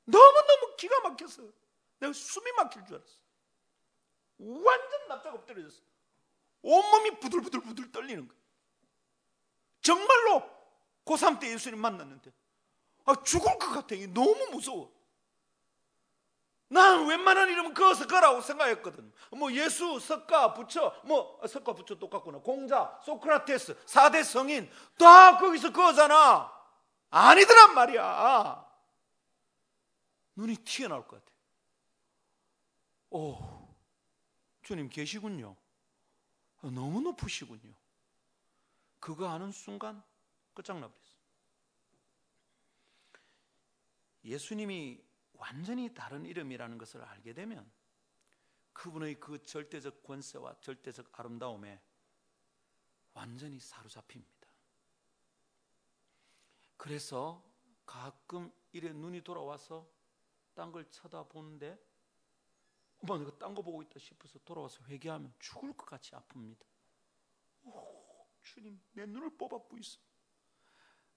[0.04, 1.44] 너무너무 기가 막혀서
[2.00, 3.16] 내가 숨이 막힐 줄 알았어.
[4.40, 5.82] 완전 납작 엎드려졌어.
[6.62, 8.39] 온몸이 부들부들부들 떨리는 거야.
[9.82, 10.44] 정말로
[11.06, 12.32] 고3 때 예수님 만났는데
[13.06, 13.96] 아, 죽을 것 같아.
[14.14, 14.94] 너무 무서워.
[16.72, 19.12] 난 웬만한 이름은 그어서 거라고 생각했거든.
[19.32, 22.38] 뭐 예수, 석가, 부처, 뭐 석가, 부처 똑같구나.
[22.40, 24.70] 공자, 소크라테스, 4대 성인
[25.00, 26.54] 다 거기서 그어잖아.
[27.10, 28.70] 아니더란 말이야.
[30.36, 31.36] 눈이 튀어나올 것 같아.
[33.10, 33.68] 오,
[34.62, 35.56] 주님 계시군요.
[36.62, 37.74] 너무 높으시군요.
[39.00, 40.04] 그거 하는 순간
[40.54, 41.20] 끝장나버렸어.
[44.24, 45.02] 예수님이
[45.34, 47.72] 완전히 다른 이름이라는 것을 알게 되면
[48.74, 51.82] 그분의 그 절대적 권세와 절대적 아름다움에
[53.14, 54.48] 완전히 사로잡힙니다.
[56.78, 57.44] 그래서
[57.86, 59.90] 가끔 이래 눈이 돌아와서
[60.54, 61.78] 딴 걸 쳐다보는데
[63.02, 66.69] 어머 내가 딴 거 보고 있다 싶어서 돌아와서 회개하면 죽을 것 같이 아픕니다.
[68.60, 70.00] 오, 주님 내 눈을 뽑아 부이소.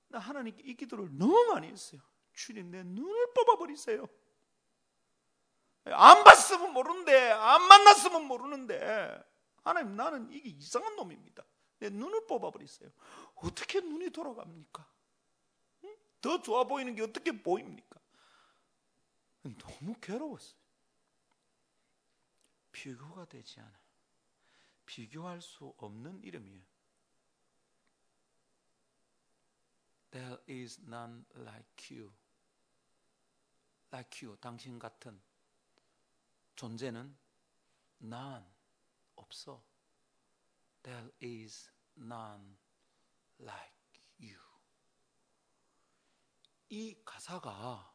[0.09, 2.01] 나 하나님께 이 기도를 너무 많이 했어요.
[2.33, 4.07] 주님 내 눈을 뽑아 버리세요.
[5.85, 9.23] 안 봤으면 모르는데 안 만났으면 모르는데
[9.65, 11.45] 하나님 나는 이게 이상한 놈입니다.
[11.79, 12.91] 내 눈을 뽑아 버리세요.
[13.35, 14.89] 어떻게 눈이 돌아갑니까?
[16.21, 18.01] 더 좋아 보이는 게 어떻게 보입니까?
[19.43, 20.63] 너무 괴로웠어요.
[22.71, 23.83] 비교가 되지 않아.
[24.87, 26.72] 비교할 수 없는 이름이에요.
[30.13, 32.13] There is none like you.
[33.91, 35.19] Like you, 당신 같은
[36.55, 37.17] 존재는
[38.03, 38.45] none
[39.17, 39.65] 없어.
[40.83, 42.59] There is none
[43.41, 43.73] like
[44.21, 44.39] you.
[46.69, 47.91] 이 가사가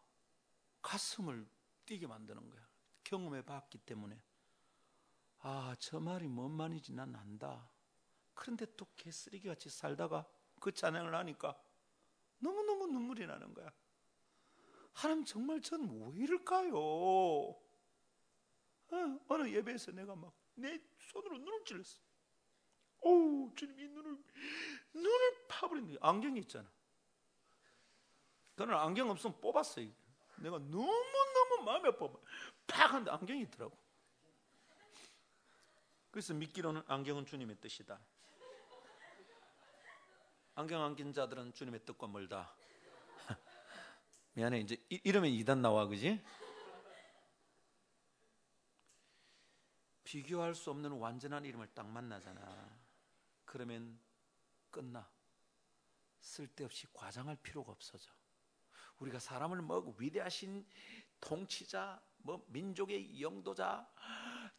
[0.82, 1.48] 가슴을
[1.86, 2.68] 뛰게 만드는 거야.
[3.04, 4.20] 경험해 봤기 때문에.
[5.40, 7.70] 아, 저 말이 뭔 말인지 난 안다.
[8.34, 10.28] 그런데 또 개쓰레기 같이 살다가
[10.60, 11.56] 그 찬양을 하니까
[12.40, 13.72] 너무너무 눈물이 나는 거야.
[14.94, 16.78] 하나님 정말 전 왜 이럴까요?
[16.78, 17.64] 어,
[19.28, 22.02] 어느 예배에서 내가 막 내 손으로 눈을 찔렀어.
[23.02, 24.18] 오, 주님 이 눈을
[24.94, 26.70] 눈을 파버린 안경이 있잖아.
[28.56, 29.84] 그날 안경 없으면 뽑았어.
[29.84, 29.90] 요
[30.38, 32.10] 내가 너무 너무 마음이 아파.
[32.66, 33.78] 팍 한데 안경이 있더라고.
[36.10, 38.00] 그래서 믿기로는 안경은 주님의 뜻이다.
[40.60, 42.52] 안경 안 낀 자들은 주님의 뜻과 멀다.
[44.34, 46.20] 미안해 이제 이러면 이단 나와 그지?
[50.04, 52.76] 비교할 수 없는 완전한 이름을 딱 만나잖아.
[53.46, 54.00] 그러면
[54.72, 55.08] 끝나.
[56.22, 58.10] 쓸데없이 과장할 필요가 없어져.
[58.98, 60.66] 우리가 사람을 뭐 위대하신
[61.22, 63.88] 통치자, 뭐 민족의 영도자,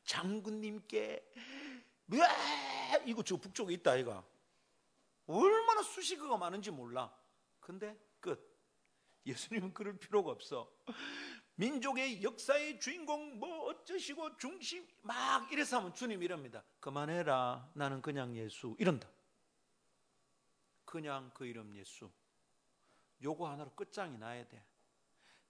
[0.05, 1.33] 장군님께
[2.07, 2.21] 왜
[3.05, 4.25] 이거 저 북쪽에 있다 이가
[5.29, 7.15] 얼마나 수식어가 많은지 몰라.
[7.61, 8.47] 근데 끝.
[9.27, 10.73] 예수님은 그럴 필요가 없어.
[11.57, 16.65] 민족의 역사의 주인공 뭐 어쩌시고 중심 막 이래서 하면 주님 이럽니다.
[16.81, 17.71] 그만해라.
[17.75, 19.09] 나는 그냥 예수 이런다.
[20.85, 22.11] 그냥 그 이름 예수.
[23.23, 24.65] 요거 하나로 끝장이 나야 돼.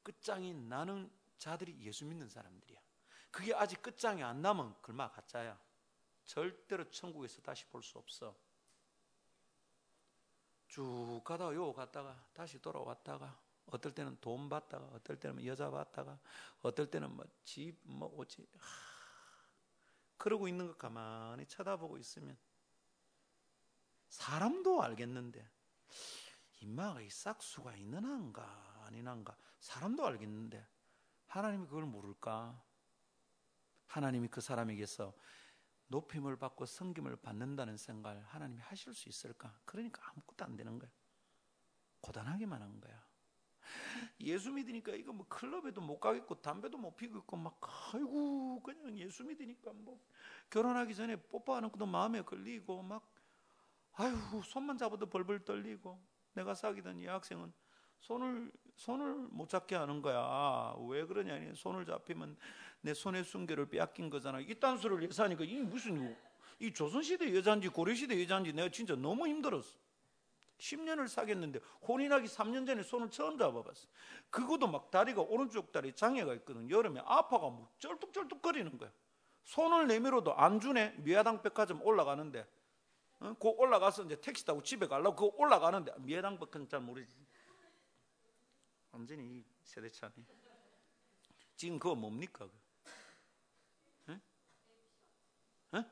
[0.02, 2.80] 끝장이 나는 자들이 예수 믿는 사람들이야.
[3.30, 5.60] 그게 아직 끝장이 안 나면 글마 가짜야.
[6.24, 8.34] 절대로 천국에서 다시 볼 수 없어.
[10.68, 16.18] 쭉 가다가 요 갔다가 다시 돌아왔다가 어떨 때는 돈 받다가 어떨 때는 여자 받다가
[16.62, 18.46] 어떨 때는 뭐 집뭐 오지
[20.16, 22.36] 그러고 있는 것 가만히 쳐다보고 있으면
[24.08, 25.48] 사람도 알겠는데
[26.60, 30.66] 인마가 이 싹수가 있는 한가 아니난가 사람도 알겠는데
[31.26, 32.62] 하나님이 그걸 모를까?
[33.86, 35.14] 하나님이 그 사람에게서
[35.88, 39.58] 높임을 받고 성김을 받는다는 생각을 하나님이 하실 수 있을까?
[39.64, 40.90] 그러니까 아무것도 안 되는 거야.
[42.00, 43.06] 고단하게만 한 거야.
[44.20, 47.60] 예수 믿으니까 이거 뭐 클럽에도 못 가겠고 담배도 못 피고 막
[47.92, 50.00] 아이고 그냥 예수 믿으니까 뭐
[50.50, 53.12] 결혼하기 전에 뽀뽀하는 것도 마음에 걸리고 막
[53.92, 56.00] 아유 손만 잡아도 벌벌 떨리고
[56.32, 57.52] 내가 사귀던 이 학생은
[58.00, 60.74] 손을 손을 못 잡게 하는 거야.
[60.88, 62.36] 왜 그러냐니 손을 잡히면
[62.80, 64.40] 내 손의 순결을 빼앗긴 거잖아.
[64.40, 66.16] 이딴 소리를 해서 하니까 이 무슨
[66.60, 69.76] 이 조선시대 여자인지 고려시대 여자인지 내가 진짜 너무 힘들었어.
[70.58, 73.88] 10년을 사귀었는데 혼인하기 3년 전에 손을 처음 잡아봤어.
[74.30, 76.68] 그것도 막 다리가 오른쪽 다리 장애가 있거든.
[76.68, 78.90] 여름에 아파가 뭐 쩔뚝쩔뚝 거리는 거야.
[79.44, 80.94] 손을 내밀어도 안 주네.
[80.98, 82.46] 미야당 백화점 올라가는데.
[83.20, 83.34] 어?
[83.38, 87.16] 그 올라가서 이제 택시 타고 집에 가려고 그 올라가는데 미야당 백화점 잘 모르지.
[88.92, 90.12] 완전히 세대 차네.
[91.56, 92.48] 지금 그거 뭡니까?
[94.08, 94.20] 에?
[95.74, 95.84] 에?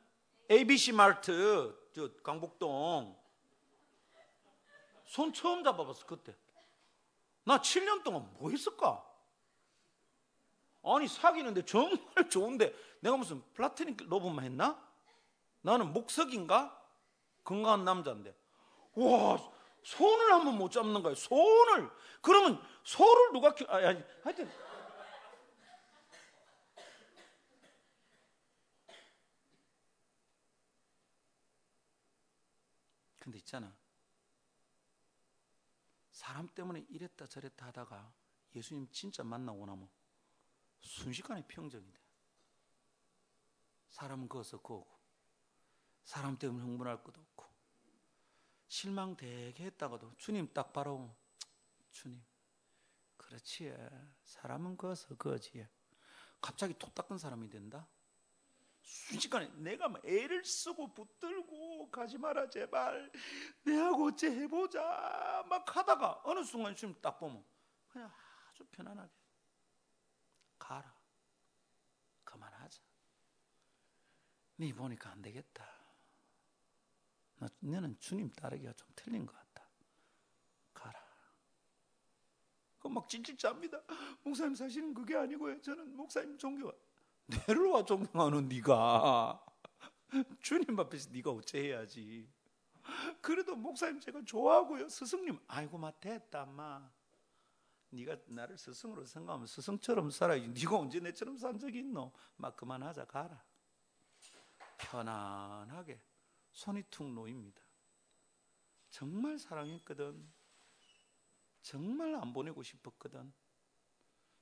[0.51, 3.17] ABC 마트 저 강북동
[5.05, 6.35] 손 처음 잡아봤어 그때.
[7.45, 9.05] 나 7년 동안 뭐 했을까?
[10.83, 11.99] 아니 사귀는데 정말
[12.31, 14.85] 좋은데 내가 무슨 플라토닉 로브만 했나?
[15.63, 16.85] 나는 목석인가?
[17.45, 18.37] 건강한 남자인데
[18.95, 19.56] 와
[19.87, 21.15] 손을 한번 못 잡는 거예요.
[21.15, 21.89] 손을.
[22.21, 24.51] 그러면 소를 누가 키 아, 아니 하여튼.
[33.21, 33.73] 근데 있잖아.
[36.11, 38.13] 사람 때문에 이랬다 저랬다 하다가
[38.57, 39.89] 예수님 진짜 만나고 나면
[40.81, 42.01] 순식간에 평정이 돼.
[43.91, 44.99] 사람은 거기서 거고
[46.03, 47.56] 사람 때문에 흥분할 것도 없고
[48.69, 51.15] 실망 되게 했다가도 주님 딱 바라보면
[51.91, 52.23] 주님
[53.17, 53.75] 그렇지.
[54.23, 55.67] 사람은 거기서 거지
[56.41, 57.89] 갑자기 톱 닦은 사람이 된다?
[58.83, 63.11] 순식간에 내가 막 애를 쓰고 붙들고 가지 마라 제발.
[63.65, 65.45] 내하고 어째 해보자.
[65.49, 67.45] 막 하다가 어느 순간 주님 딱 보면
[67.89, 68.13] 그냥
[68.49, 69.11] 아주 편안하게
[70.59, 70.95] 가라.
[72.23, 72.81] 그만하자.
[74.59, 75.76] 네 보니까 안 되겠다
[77.39, 79.69] 너, 너는 주님 따르기가 좀 틀린 것 같다
[80.75, 81.01] 가라
[82.79, 83.81] 그막 찔찔 짭니다
[84.23, 86.73] 목사님 사실은 그게 아니고요 저는 목사님 존경
[87.27, 89.47] 내를 와 존경하는 네가
[90.41, 92.29] 주님 앞에서 네가 어째 해야지.
[93.21, 94.89] 그래도 목사님 제가 좋아하고요.
[94.89, 96.89] 스승님 아이고 마 됐다 마.
[97.91, 100.49] 네가 나를 스승으로 생각하면 스승처럼 살아야지.
[100.49, 102.13] 네가 언제 내처럼 산 적이 있노?
[102.37, 103.43] 막 그만하자 가라.
[104.79, 106.01] 편안하게
[106.57, 107.63] 손이 툭 놓입니다.
[108.89, 110.27] 정말 사랑했거든.
[111.61, 113.31] 정말 안 보내고 싶었거든.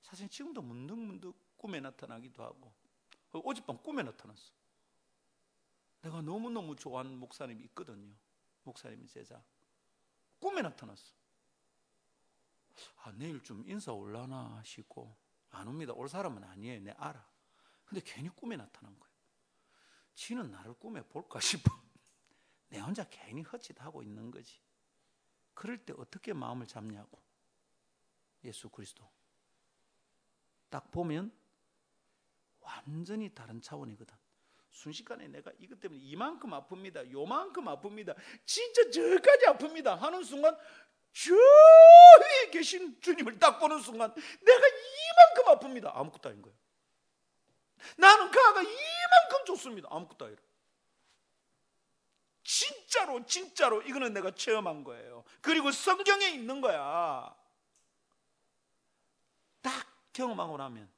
[0.01, 2.73] 사실 지금도 문득문득 꿈에 나타나기도 하고
[3.33, 4.53] 어젯밤 꿈에 나타났어.
[6.03, 8.15] 내가 너무너무 좋아하는 목사님이 있거든요.
[8.62, 9.43] 목사님 제자.
[10.39, 11.15] 꿈에 나타났어.
[13.03, 15.17] 아, 내일 좀 인사 올라나 하시고
[15.51, 15.93] 안 옵니다.
[15.95, 16.81] 올 사람은 아니에요.
[16.81, 17.27] 내 알아.
[17.85, 19.15] 근데 괜히 꿈에 나타난 거예요.
[20.15, 21.84] 지는 나를 꿈에 볼까 싶어.
[22.75, 24.61] 내 혼자 괜히 헛짓하고 있는 거지.
[25.55, 27.22] 그럴 때 어떻게 마음을 잡냐고.
[28.43, 29.09] 예수 그리스도.
[30.70, 31.33] 딱 보면
[32.59, 34.16] 완전히 다른 차원이거든.
[34.70, 37.12] 순식간에 내가 이것 때문에 이만큼 아픕니다.
[37.12, 38.16] 요만큼 아픕니다.
[38.45, 39.95] 진짜 저까지 아픕니다.
[39.95, 40.59] 하는 순간
[41.12, 45.93] 저 위에 계신 주님을 딱 보는 순간 내가 이만큼 아픕니다.
[45.95, 46.59] 아무것도 아닌 거예요.
[47.97, 49.87] 나는 그아가 이만큼 좋습니다.
[49.93, 50.43] 아무것도 아니라.
[52.95, 55.25] 진짜로 진짜로 이거는 내가 체험한 거예요.
[55.41, 57.35] 그리고 성경에 있는 거야.
[59.61, 59.73] 딱
[60.13, 60.89] 경험하고 나면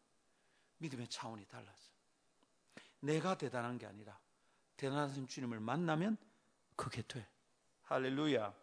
[0.78, 1.72] 믿음의 차원이 달라져.
[3.00, 4.18] 내가 대단한 게 아니라
[4.76, 6.18] 대단하신 주님을 만나면
[6.76, 7.26] 그게 돼.
[7.84, 8.54] 할렐루야.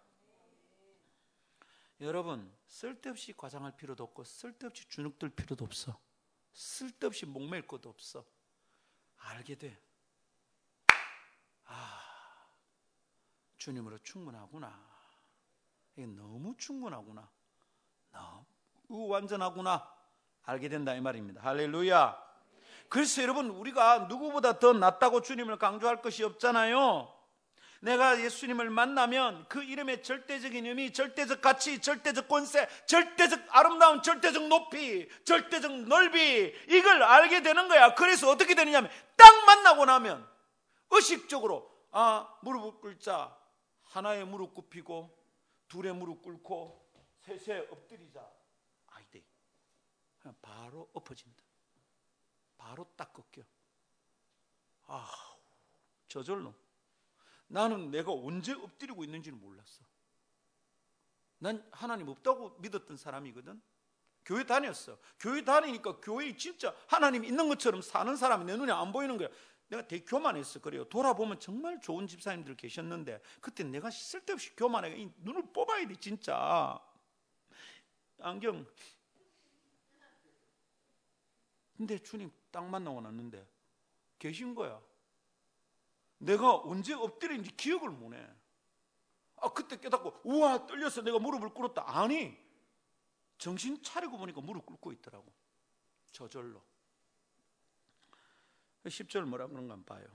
[2.02, 6.00] 여러분, 쓸데없이 과장할 필요도 없고 쓸데없이 주눅들 필요도 없어.
[6.54, 8.24] 쓸데없이 목맬 것도 없어.
[9.18, 9.80] 알게 돼.
[11.66, 12.03] 아,
[13.64, 14.78] 주님으로 충분하구나.
[15.96, 17.30] 이게 너무 충분하구나.
[18.12, 19.90] 너무 완전하구나.
[20.44, 21.42] 알게 된다 이 말입니다.
[21.42, 22.22] 할렐루야.
[22.90, 27.10] 그래서 여러분 우리가 누구보다 더 낫다고 주님을 강조할 것이 없잖아요.
[27.80, 35.08] 내가 예수님을 만나면 그 이름의 절대적인 의미, 절대적 가치, 절대적 권세, 절대적 아름다운, 절대적 높이,
[35.24, 37.96] 절대적 넓이 이걸 알게 되는 거야.
[37.96, 40.28] 그래서 어떻게 되느냐면 딱 만나고 나면
[40.92, 43.43] 의식적으로 아 무릎을 꿇자
[43.94, 45.24] 하나의 무릎 굽히고
[45.68, 46.92] 둘의 무릎 꿇고
[47.22, 48.44] 셋에 엎드리자
[50.24, 51.44] 그냥 바로 엎어진다.
[52.58, 53.44] 바로 딱 꺾여.
[54.88, 55.12] 아,
[56.08, 56.54] 저절로.
[57.48, 59.84] 나는 내가 언제 엎드리고 있는지는 몰랐어.
[61.40, 63.62] 난 하나님 없다고 믿었던 사람이거든.
[64.24, 64.98] 교회 다녔어.
[65.20, 69.28] 교회 다니니까 교회에 진짜 하나님 있는 것처럼 사는 사람이 내 눈에 안 보이는 거야.
[69.74, 70.60] 내가 되게 교만했어.
[70.60, 70.86] 그래요.
[70.86, 75.10] 돌아보면 정말 좋은 집사님들 계셨는데 그때 내가 쓸데없이 교만해.
[75.18, 76.80] 눈을 뽑아야 돼, 진짜.
[78.20, 78.66] 안경
[81.76, 83.46] 근데 주님 딱 만나고 났는데
[84.20, 84.80] 계신 거야.
[86.20, 88.26] 내가 언제 엎드린지 기억을 못 해.
[89.38, 91.84] 아, 그때 깨닫고, 우와, 떨려서 내가 무릎을 꿇었다.
[91.86, 92.38] 아니,
[93.38, 95.34] 정신 차리고 보니까 무릎 꿇고 있더라고.
[96.14, 96.64] 저절로.
[98.90, 100.06] 10절 뭐라 그런가 봐요.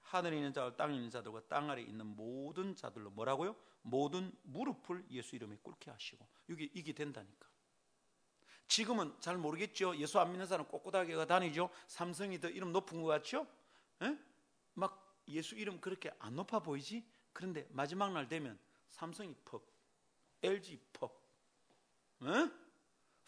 [0.00, 3.54] 하늘에 있는 자와 땅에 있는 자들과 땅 아래 있는 모든 자들로 뭐라고요?
[3.82, 6.26] 모든 무릎을 예수 이름에 꿇게 하시고.
[6.48, 7.46] 이게, 이게 된다니까.
[8.66, 9.96] 지금은 잘 모르겠죠.
[9.96, 11.70] 예수 안 믿는 사람 꼿꼿하게 다니죠.
[11.86, 13.46] 삼성이 더 이름 높은 것 같죠?
[14.02, 14.16] 에?
[14.74, 17.04] 막 예수 이름 그렇게 안 높아 보이지?
[17.32, 18.58] 그런데 마지막 날 되면
[18.90, 19.66] 삼성이 퍽,
[20.42, 21.22] LG 퍽,
[22.22, 22.50] 에?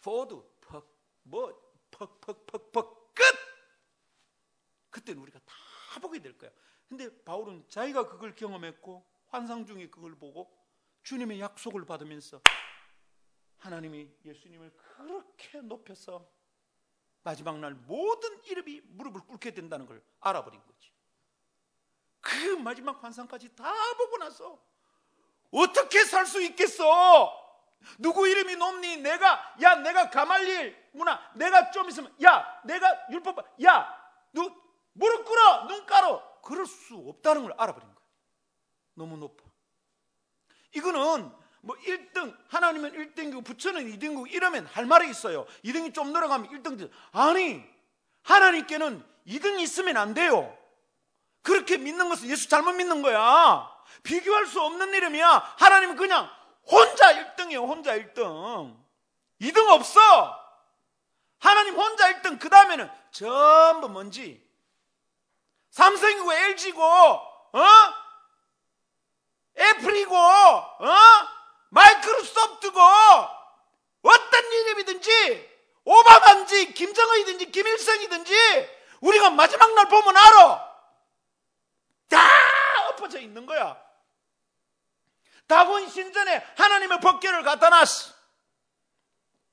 [0.01, 0.87] 포드 퍽,
[1.23, 1.53] 뭐
[1.91, 3.00] 퍽, 퍽, 퍽, 퍽, 끝!
[5.01, 6.51] 그때는 우리가 다 보게 될 거야.
[6.89, 10.51] 근데 바울은 자기가 그걸 경험했고 환상 중에 그걸 보고
[11.03, 12.41] 주님의 약속을 받으면서
[13.59, 16.29] 하나님이 예수님을 그렇게 높여서
[17.23, 20.91] 마지막 날 모든 이름이 무릎을 꿇게 된다는 걸 알아버린 거지.
[22.21, 24.63] 그 마지막 환상까지 다 보고 나서
[25.51, 27.39] 어떻게 살 수 있겠어?
[27.99, 28.99] 누구 이름이 높니?
[28.99, 35.87] 내가 야 내가 가말리엘 문화 내가 좀 있으면 야 내가 율법 야누 무릎 꿇어 눈
[35.87, 38.01] 깔어 그럴 수 없다는 걸 알아버린 거예요.
[38.95, 39.45] 너무 높아.
[40.75, 41.33] 이거는
[41.63, 45.47] 뭐 1등 하나님은 1등이고 부처는 2등이고 이러면 할 말이 있어요.
[45.65, 47.63] 2등이 좀 늘어가면 1등 아니
[48.23, 50.57] 하나님께는 2등이 있으면 안 돼요.
[51.43, 53.71] 그렇게 믿는 것은 예수 잘못 믿는 거야.
[54.03, 55.55] 비교할 수 없는 이름이야.
[55.59, 56.31] 하나님은 그냥
[56.67, 57.67] 혼자 1등이에요.
[57.67, 58.77] 혼자 1등.
[59.41, 60.01] 2등 없어.
[61.39, 62.39] 하나님 혼자 1등.
[62.39, 64.50] 그 다음에는 전부 뭔지.
[65.71, 67.67] 삼성이고 LG고, 어?
[69.59, 70.97] 애플이고, 어?
[71.71, 72.81] 마이크로소프트고,
[74.03, 75.51] 어떤 이름이든지,
[75.85, 80.71] 오바마인지, 김정은이든지, 김일성이든지, 우리가 마지막 날 보면 알아.
[82.09, 83.81] 다 엎어져 있는 거야.
[85.47, 88.13] 다곤 신전에 하나님의 법궤를 갖다 놨어.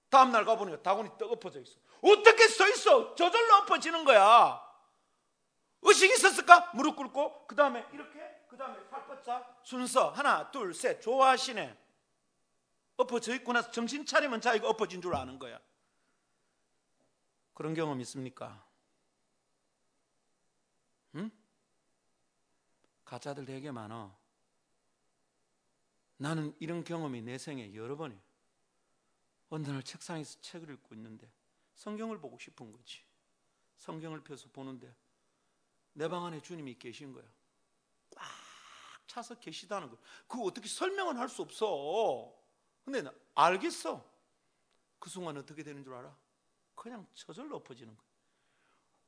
[0.09, 1.73] 다음날 가보니까 다곤이 떡 엎어져 있어.
[2.01, 3.15] 어떻게 서 있어?
[3.15, 4.66] 저절로 엎어지는 거야.
[5.81, 6.71] 의식이 있었을까?
[6.73, 11.77] 무릎 꿇고, 그 다음에 이렇게, 그 다음에 팔 뻗자, 순서, 하나, 둘, 셋, 좋아하시네.
[12.97, 15.59] 엎어져 있고 나서 정신 차리면 자기가 엎어진 줄 아는 거야.
[17.53, 18.65] 그런 경험 있습니까?
[21.15, 21.31] 응?
[23.05, 24.15] 가짜들 되게 많아.
[26.17, 28.21] 나는 이런 경험이 내 생에 여러 번이에요.
[29.49, 31.31] 어느 날 책상에서 책을 읽고 있는데
[31.75, 33.01] 성경을 보고 싶은 거지.
[33.77, 34.93] 성경을 펴서 보는데
[35.97, 37.25] 내 방 안에 주님이 계신 거야.
[38.11, 38.23] 꽉
[39.07, 39.97] 차서 계시다는 거.
[40.27, 42.31] 그거 어떻게 설명은 할 수 없어.
[42.85, 44.07] 근데 나 알겠어.
[44.99, 46.15] 그 순간 어떻게 되는 줄 알아?
[46.75, 48.07] 그냥 저절로 엎어지는 거야.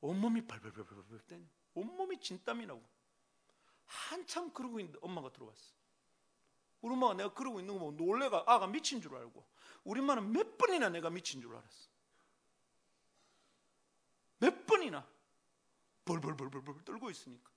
[0.02, 1.40] 온몸이 발발발발발 때
[1.76, 2.84] 온몸이 진땀이 나고
[3.86, 5.74] 한참 그러고 있는데 엄마가 들어왔어.
[6.82, 9.46] 우리 엄마가 내가 그러고 있는 거 보고 놀래가 아가 미친 줄 알고
[9.84, 11.90] 우리 엄마는 몇 번이나 내가 미친 줄 알았어.
[14.40, 15.08] 몇 번이나
[16.10, 17.52] 벌벌벌벌벌 떨고 있으니까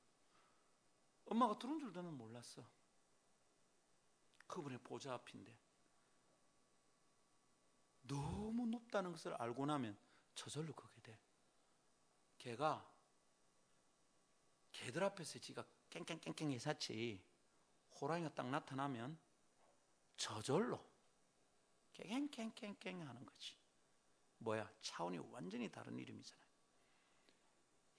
[1.24, 2.62] 엄마가 들어온 줄 나는 몰랐어.
[4.46, 5.56] 그분의 보좌 앞인데
[8.02, 9.96] 너무 높다는 것을 알고 나면
[10.34, 11.18] 저절로 그게 돼.
[12.36, 12.86] 걔가
[14.72, 17.24] 개들 앞에서 지가 깽깽깽깽 해사치
[18.00, 19.18] 호랑이가 딱 나타나면
[20.16, 20.84] 저절로
[21.94, 23.54] 깽깽깽깽 하는 거지.
[24.38, 24.70] 뭐야?
[24.80, 26.51] 차원이 완전히 다른 이름이잖아요.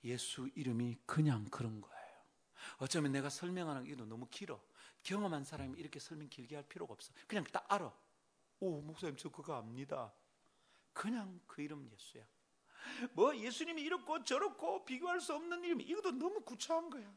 [0.04, 1.94] 예수 이름이 그냥 그런 거예요.
[2.78, 4.62] 어쩌면 내가 설명하는 게도 너무 길어.
[5.04, 7.14] 경험한 사람이 이렇게 설명 길게 할 필요가 없어.
[7.28, 7.94] 그냥 딱 알아.
[8.60, 10.14] 오, 목사님 저 그거 압니다.
[10.94, 12.26] 그냥 그 이름 예수야.
[13.14, 17.14] 뭐 예수님이 이렇고 저렇고 비교할 수 없는 이름 이것도 너무 구차한 거야.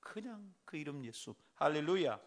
[0.00, 1.34] 그냥 그 이름 예수.
[1.54, 2.20] 할렐루야.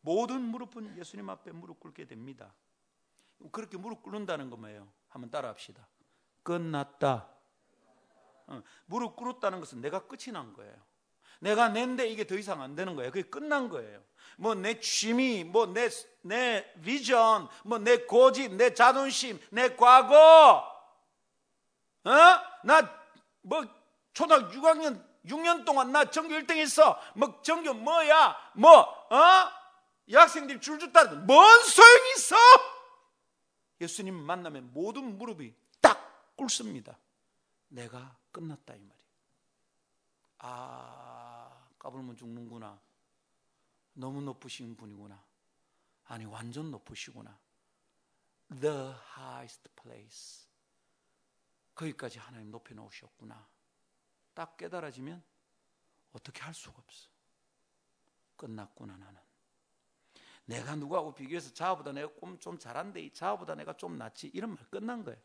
[0.00, 2.54] 모든 무릎은 예수님 앞에 무릎 꿇게 됩니다.
[3.50, 4.92] 그렇게 무릎 꿇는다는 거 뭐예요?
[5.08, 5.86] 한번 따라합시다.
[6.42, 7.31] 끝났다.
[8.46, 10.74] 어, 무릎 꿇었다는 것은 내가 끝이 난 거예요.
[11.40, 13.10] 내가 낸데 이게 더 이상 안 되는 거예요.
[13.10, 14.02] 그게 끝난 거예요.
[14.36, 15.88] 뭐 내 취미, 뭐 내
[16.22, 20.64] 내 비전, 뭐 내 고집, 내 자존심, 내 과거,
[22.04, 22.10] 어?
[22.64, 23.02] 나
[23.42, 23.64] 뭐
[24.12, 26.98] 초등학교 6학년 6년 동안 나 전교 1등 했어.
[27.14, 28.36] 뭐 전교 뭐야?
[28.54, 29.50] 뭐 어?
[30.08, 32.36] 여학생들이 줄줄 따르 뭔 소용이 있어?
[33.80, 36.96] 예수님 만나면 모든 무릎이 딱 꿇습니다.
[37.68, 39.02] 내가 끝났다 이 말이에요.
[40.38, 42.80] 아, 까불면 죽는구나.
[43.94, 45.22] 너무 높으신 분이구나.
[46.04, 47.38] 아니, 완전 높으시구나.
[48.60, 50.48] The highest place.
[51.74, 53.48] 거기까지 하나님 높여 놓으셨구나.
[54.34, 55.22] 딱 깨달아지면
[56.12, 57.08] 어떻게 할 수가 없어.
[58.36, 59.20] 끝났구나, 나는.
[60.44, 62.10] 내가 누구하고 비교해서 자아보다 내가
[62.40, 64.28] 좀 잘한데, 자아보다 내가 좀 낫지.
[64.34, 65.20] 이런 말 끝난 거예요.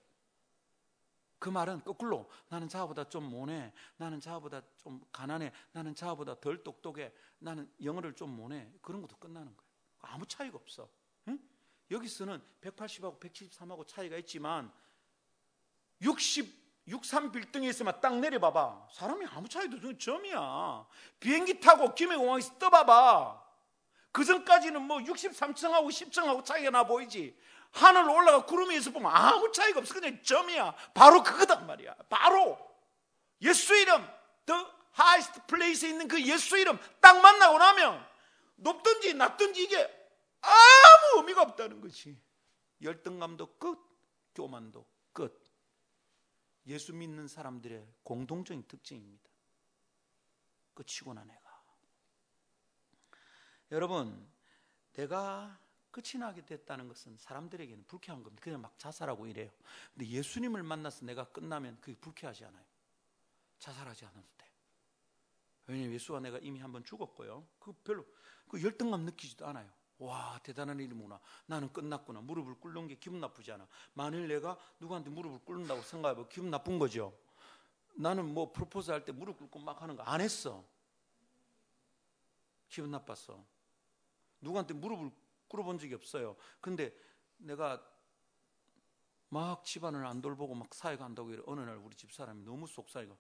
[1.40, 3.72] 그 말은 거꾸로 나는 자아보다 좀 못해.
[3.98, 5.52] 나는 자아보다 좀 가난해.
[5.72, 7.14] 나는 자아보다 덜 똑똑해.
[7.40, 8.72] 나는 영어를 좀 못해.
[8.82, 9.72] 그런 것도 끝나는 거예요.
[10.00, 10.90] 아무 차이가 없어.
[11.28, 11.40] 응?
[11.92, 14.72] 여기서는 180하고 173하고 차이가 있지만
[16.02, 18.88] 60 63 빌딩에 있으면 딱 내려봐봐.
[18.94, 20.88] 사람이 아무 차이도 점이야.
[21.20, 23.46] 비행기 타고 김해공항에서 떠봐봐.
[24.12, 27.38] 그 전까지는 뭐 63층하고 10층하고 차이가 나 보이지.
[27.78, 29.94] 하늘 올라가 구름 위에서 보면 아무 차이가 없어.
[29.94, 30.74] 그냥 점이야.
[30.94, 31.96] 바로 그거단 말이야.
[32.10, 32.58] 바로
[33.42, 34.06] 예수 이름,
[34.46, 34.66] the
[35.00, 38.06] highest place에 있는 그 예수 이름 딱 만나고 나면
[38.56, 40.10] 높든지 낮든지 이게
[40.42, 42.20] 아무 의미가 없다는 거지.
[42.82, 43.78] 열등감도 끝,
[44.34, 45.44] 교만도 끝.
[46.66, 49.30] 예수 믿는 사람들의 공동적인 특징입니다.
[50.74, 51.64] 끝이구나 내가.
[53.72, 54.30] 여러분,
[54.94, 55.60] 내가
[55.98, 58.44] 끝이 나게 됐다는 것은 사람들에게는 불쾌한 겁니다.
[58.44, 59.50] 그냥 막 자살하고 이래요.
[59.96, 62.64] 근데 예수님을 만나서 내가 끝나면 그게 불쾌하지 않아요.
[63.58, 64.46] 자살하지 않아도 돼.
[65.66, 67.48] 왜냐면 예수와 내가 이미 한번 죽었고요.
[67.58, 68.06] 그 별로
[68.48, 69.68] 그 열등감 느끼지도 않아요.
[69.98, 71.20] 와 대단한 일이구나.
[71.48, 72.22] 나는 끝났구나.
[72.22, 73.68] 무릎을 꿇는 게 기분 나쁘지 않아.
[73.96, 77.18] 만일 내가 누구한테 무릎을 꿇는다고 생각해보면 기분 나쁜 거죠.
[77.96, 80.64] 나는 뭐 프로포즈 할 때 무릎 꿇고 막 하는 거 안 했어.
[82.70, 83.44] 기분 나빴어.
[84.42, 85.10] 누구한테 무릎을
[85.48, 86.36] 꿇어본 적이 없어요.
[86.60, 86.96] 근데
[87.38, 87.84] 내가
[89.30, 93.16] 막 집안을 안 돌보고 막 사회 간다고 이래 어느 날 우리 집 사람이 너무 속상해가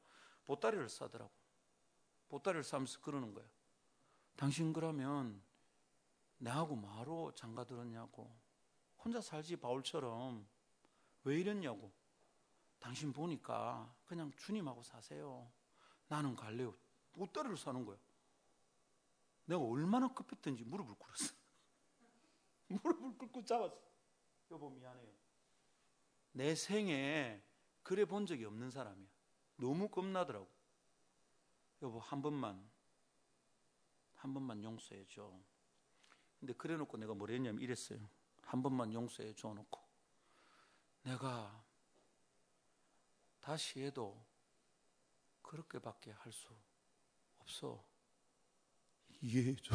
[0.45, 1.31] 보따리를 싸더라고.
[2.29, 3.45] 보따리를 싸면서 그러는 거야.
[4.35, 5.41] 당신 그러면
[6.37, 8.33] 나하고 뭐하러 장가 들었냐고.
[9.03, 10.47] 혼자 살지 바울처럼
[11.23, 11.91] 왜 이랬냐고.
[12.79, 15.51] 당신 보니까 그냥 주님하고 사세요.
[16.07, 16.73] 나는 갈래요.
[17.13, 17.97] 보따리를 사는 거야.
[19.45, 21.33] 내가 얼마나 급했던지 무릎을 꿇었어.
[22.83, 23.81] 무릎을 꿇고 잡았어.
[24.51, 25.13] 여보 미안해요.
[26.33, 27.41] 내 생에
[27.83, 29.07] 그래 본 적이 없는 사람이야.
[29.57, 30.49] 너무 겁나더라고.
[31.81, 32.69] 여보 한 번만
[34.15, 35.31] 한 번만 용서해 줘.
[36.39, 37.99] 근데 그래 놓고 내가 뭘 했냐면 이랬어요.
[38.43, 39.79] 한 번만 용서해 줘 놓고
[41.03, 41.63] 내가
[43.41, 44.21] 다시 해도
[45.41, 46.49] 그렇게밖에 할 수
[47.39, 47.83] 없어.
[49.21, 49.73] 이해해 줘.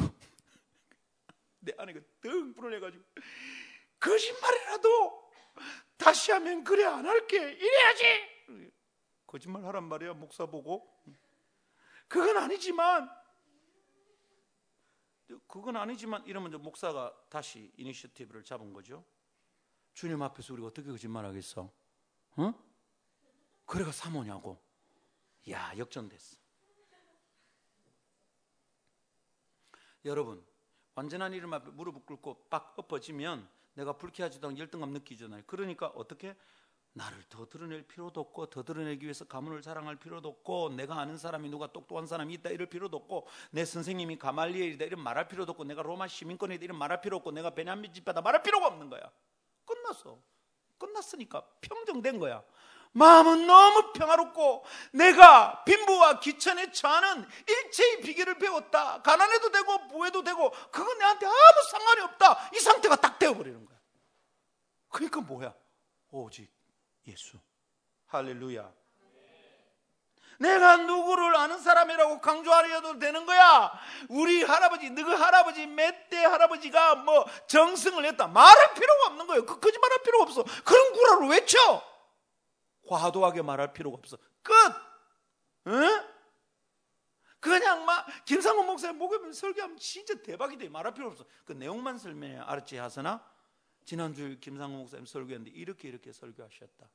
[1.63, 3.03] 내 아내가 등 불어내가지고
[3.99, 5.31] 거짓말이라도
[5.97, 7.37] 다시 하면 그래 안 할게.
[7.37, 8.73] 이래야지.
[9.25, 11.01] 거짓말 하란 말이야 목사 보고.
[12.07, 13.09] 그건 아니지만
[15.47, 19.05] 그건 아니지만 이러면 목사가 다시 이니셔티브를 잡은 거죠.
[19.93, 21.71] 주님 앞에서 우리가 어떻게 거짓말 하겠어?
[22.35, 22.53] 어?
[23.65, 24.61] 그래가 사모냐고.
[25.49, 26.37] 야 역전됐어.
[30.05, 30.45] 여러분
[30.95, 35.43] 완전한 이름 앞에 무릎을 꿇고 빡 엎어지면 내가 불쾌하지도 않고 열등감 느끼잖아요.
[35.47, 36.35] 그러니까 어떻게
[36.93, 41.49] 나를 더 드러낼 필요도 없고 더 드러내기 위해서 가문을 자랑할 필요도 없고 내가 아는 사람이
[41.49, 45.81] 누가 똑똑한 사람이 있다 이럴 필요도 없고 내 선생님이 가말리엘이다 이런 말할 필요도 없고 내가
[45.81, 49.01] 로마 시민권이다 이런 말할 필요 없고 내가 베냐민 집배다 말할 필요가 없는 거야.
[49.65, 50.19] 끝났어.
[50.77, 52.43] 끝났으니까 평정된 거야.
[52.93, 59.01] 마음은 너무 평화롭고 내가 빈부와 기천에 처하는 일체의 비결을 배웠다.
[59.01, 62.49] 가난해도 되고 부해도 되고 그건 내한테 아무 상관이 없다.
[62.55, 63.77] 이 상태가 딱 되어버리는 거야.
[64.89, 65.53] 그러니까 뭐야?
[66.11, 66.51] 오직
[67.07, 67.37] 예수.
[68.07, 68.71] 할렐루야.
[70.39, 73.71] 내가 누구를 아는 사람이라고 강조하려도 되는 거야.
[74.09, 78.27] 우리 할아버지, 너희 할아버지, 몇대 할아버지가 뭐 정승을 했다.
[78.27, 79.45] 말할 필요가 없는 거예요.
[79.45, 80.43] 그 거짓말할 필요가 없어.
[80.63, 81.92] 그런 구라를 외쳐.
[82.87, 84.17] 과도하게 말할 필요가 없어.
[84.41, 84.53] 끝!
[85.67, 86.13] 응?
[87.39, 90.69] 그냥 막 김상훈 목사님 목요일 설교하면 진짜 대박이 돼.
[90.69, 91.25] 말할 필요 없어.
[91.43, 92.37] 그 내용만 설명해.
[92.37, 93.23] 알았지 하서나?
[93.85, 96.89] 지난주 김상훈 목사님 설교했는데 이렇게 이렇게 설교하셨다.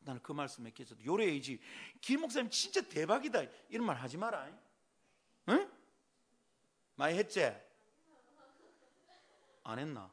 [0.00, 1.60] 나는 그 말씀에 계속 요래이지.
[2.00, 3.42] 김 목사님 진짜 대박이다.
[3.68, 4.48] 이런 말 하지 마라.
[5.48, 5.70] 응?
[6.94, 7.44] 많이 했지?
[9.64, 10.10] 안 했나?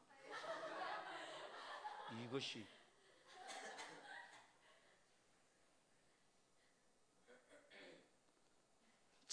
[2.25, 2.65] 이것이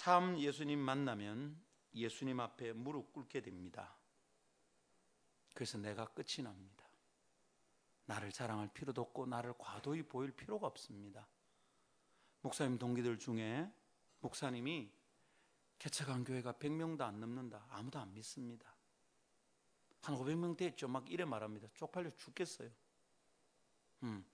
[0.07, 1.61] 참 예수님 만나면
[1.93, 3.93] 예수님 앞에 무릎 꿇게 됩니다.
[5.53, 6.87] 그래서 내가 끝이 납니다.
[8.05, 11.27] 나를 자랑할 필요도 없고 나를 과도히 보일 필요가 없습니다.
[12.43, 13.69] 목사님 동기들 중에
[14.21, 14.93] 목사님이
[15.81, 17.67] 개척한 교회가 100명도 안 넘는다.
[17.69, 18.77] 아무도 안 믿습니다.
[20.03, 20.87] 한 500명 됐죠.
[20.87, 21.67] 막 이래 말합니다.
[21.75, 22.71] 쪽팔려 죽겠어요.
[24.05, 24.25] 음.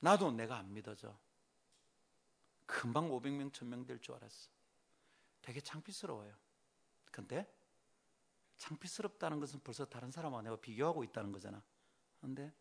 [0.00, 1.18] 나도 내가 안 믿어져.
[2.66, 4.50] 금방 500명, 1000명 될 줄 알았어.
[5.42, 6.34] 되게 창피스러워요.
[7.10, 7.46] 근데
[8.56, 11.62] 창피스럽다는 것은 벌써 다른 사람하고 내가 비교하고 있다는 거잖아.
[12.20, 12.52] 근데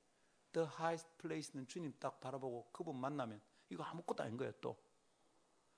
[0.51, 4.77] the highest place는 주님 딱 바라보고 그분 만나면 이거 아무것도 아닌 거예요, 또.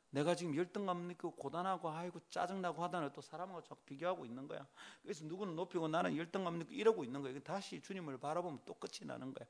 [0.09, 4.65] 내가 지금 열등감 느끼고 고단하고 아이고 짜증나고 하다는 또 사람하고 자꾸 비교하고 있는 거야.
[5.01, 7.37] 그래서 누구는 높이고 나는 열등감 느끼고 이러고 있는 거야.
[7.41, 9.47] 다시 주님을 바라보면 또 끝이 나는 거야.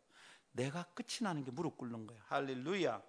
[0.51, 2.19] 내가 끝이 나는 게 무릎 꿇는 거야.
[2.27, 3.01] 할렐루야.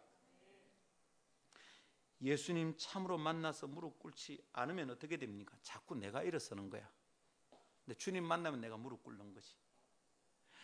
[2.23, 5.57] 예수님 참으로 만나서 무릎 꿇지 않으면 어떻게 됩니까?
[5.63, 6.89] 자꾸 내가 일어서는 거야.
[7.85, 9.55] 근데 주님 만나면 내가 무릎 꿇는 거지.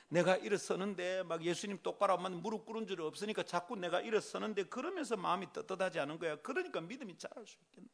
[0.09, 5.53] 내가 일어서는데 막 예수님 똑바로 하면 무릎 꿇은 줄 없으니까 자꾸 내가 일어서는데 그러면서 마음이
[5.53, 6.37] 떳떳하지 않은 거야.
[6.43, 7.89] 그러니까 믿음이 자랄 수 있겠나.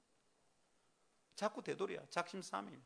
[1.36, 2.06] 자꾸 되돌이야.
[2.10, 2.80] 작심 삼일.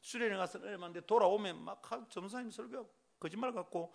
[0.00, 3.92] 수련회 가서 은혜만데 돌아오면 막 점사님 설교하고 거짓말 같고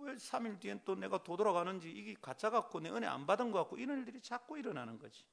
[0.00, 3.76] 왜 3일 뒤엔 또 내가 도돌아가는지 이게 가짜 같고 내 은혜 안 받은 것 같고
[3.76, 5.24] 이런 일들이 자꾸 일어나는 거지.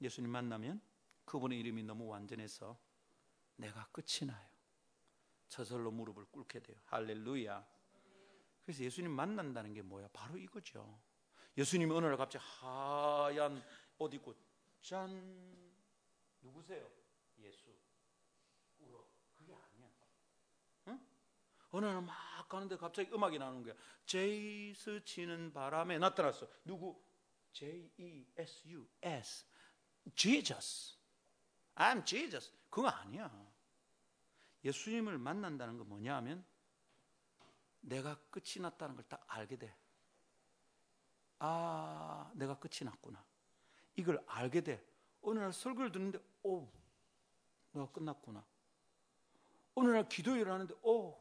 [0.00, 0.80] 예수님 만나면
[1.24, 2.78] 그분의 이름이 너무 완전해서
[3.56, 4.46] 내가 끝이 나요.
[5.48, 6.76] 저절로 무릎을 꿇게 돼요.
[6.86, 7.66] 할렐루야.
[8.64, 10.08] 그래서 예수님 만난다는 게 뭐야?
[10.12, 11.00] 바로 이거죠.
[11.56, 13.62] 예수님이 어느 날 갑자기 하얀
[13.98, 14.34] 옷 입고
[14.82, 15.72] 짠
[16.42, 16.88] 누구세요?
[17.38, 17.70] 예수.
[18.80, 19.06] 울어.
[19.34, 19.88] 그게 아니야.
[20.88, 21.00] 응?
[21.70, 22.14] 어느 날 막
[22.48, 23.74] 가는데 갑자기 음악이 나오는 거야.
[24.04, 26.46] 제이스 치는 바람에 나타났어.
[26.64, 27.02] 누구?
[27.52, 29.46] J E S U S.
[30.14, 30.96] Jesus.
[31.74, 32.52] I'm Jesus.
[32.70, 33.30] 그거 아니야.
[34.64, 36.44] 예수님을 만난다는 건 뭐냐 하면
[37.80, 39.74] 내가 끝이 났다는 걸 딱 알게 돼.
[41.38, 43.24] 아, 내가 끝이 났구나.
[43.96, 44.84] 이걸 알게 돼.
[45.22, 46.68] 어느 날 설교를 듣는데, 오,
[47.72, 48.44] 내가 끝났구나.
[49.74, 51.16] 어느 날 기도를 하는데, 오,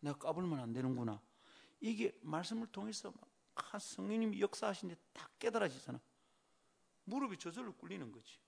[0.00, 1.20] 내가 까불면 안 되는구나.
[1.80, 6.00] 이게 말씀을 통해서 막 성령님이 역사하신 데딱 깨달아지잖아.
[7.04, 8.38] 무릎이 저절로 꿇리는 거지.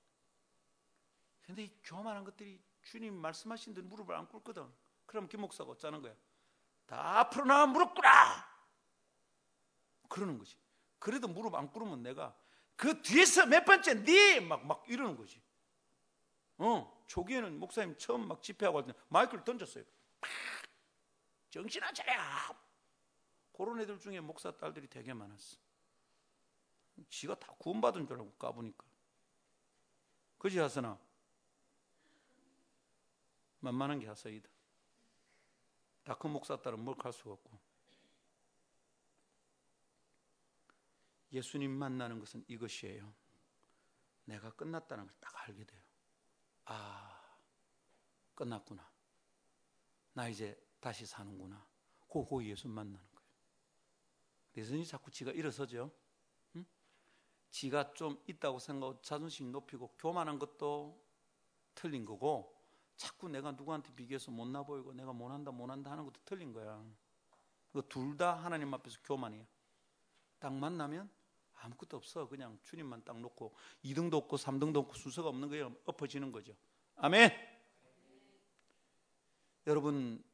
[1.43, 4.67] 근데 이 교만한 것들이 주님 말씀하신 대로 무릎을 안 꿇거든.
[5.07, 6.15] 그럼 김 목사가 어쩌는 거야?
[6.87, 8.09] 다 앞으로 나와 무릎 꿇어!
[10.09, 10.57] 그러는 거지.
[10.99, 12.37] 그래도 무릎 안 꿇으면 내가
[12.77, 15.41] 그 뒤에서 몇 번째 네 막 막 이러는 거지.
[16.59, 19.85] 어, 초기에는 목사님 처음 막 집회하고 할 때 마이크를 던졌어요.
[20.21, 20.31] 팍!
[21.51, 22.13] 정신 안 차려!
[23.53, 25.59] 그런 애들 중에 목사 딸들이 되게 많았어.
[27.09, 28.85] 지가 다 구원받은 줄 알고 까보니까.
[30.39, 30.99] 그지 하서나
[33.61, 34.49] 만만한 게 하서이다.
[36.05, 37.59] 다큰 목사 딸은 뭘갈 수가 없고.
[41.33, 43.13] 예수님 만나는 것은 이것이에요.
[44.25, 45.83] 내가 끝났다는 걸 딱 알게 돼요.
[46.65, 47.39] 아,
[48.35, 48.91] 끝났구나.
[50.13, 51.67] 나 이제 다시 사는구나.
[52.07, 53.29] 고고 예수 만나는 거예요.
[54.53, 55.93] 그래서 자꾸 지가 일어서죠.
[57.47, 57.51] 응?
[57.51, 61.03] 지가 좀 있다고 생각하고 자존심 높이고 교만한 것도
[61.75, 62.55] 틀린 거고
[62.97, 66.83] 자꾸 내가 누구한테 비교해서 못나 보이고 내가 못한다 못한다 하는 것도 틀린 거야.
[67.89, 69.47] 둘다 하나님 앞에서 교만이야.
[70.39, 71.11] 딱 만나면
[71.55, 72.27] 아무것도 없어.
[72.29, 75.75] 그냥 주님만 딱 놓고 2등도 없고 3등도 없고 순서가 없는 거예요.
[75.85, 76.57] 엎어지는 거죠.
[76.97, 77.31] 아멘.
[79.67, 80.25] 여러분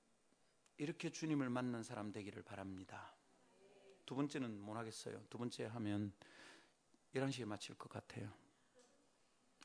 [0.77, 3.15] 이렇게 주님을 만난 사람 되기를 바랍니다.
[4.05, 5.23] 두 번째는 못 하겠어요.
[5.31, 6.13] 두 번째 하면
[7.15, 8.33] 11시에 마칠 것 같아요.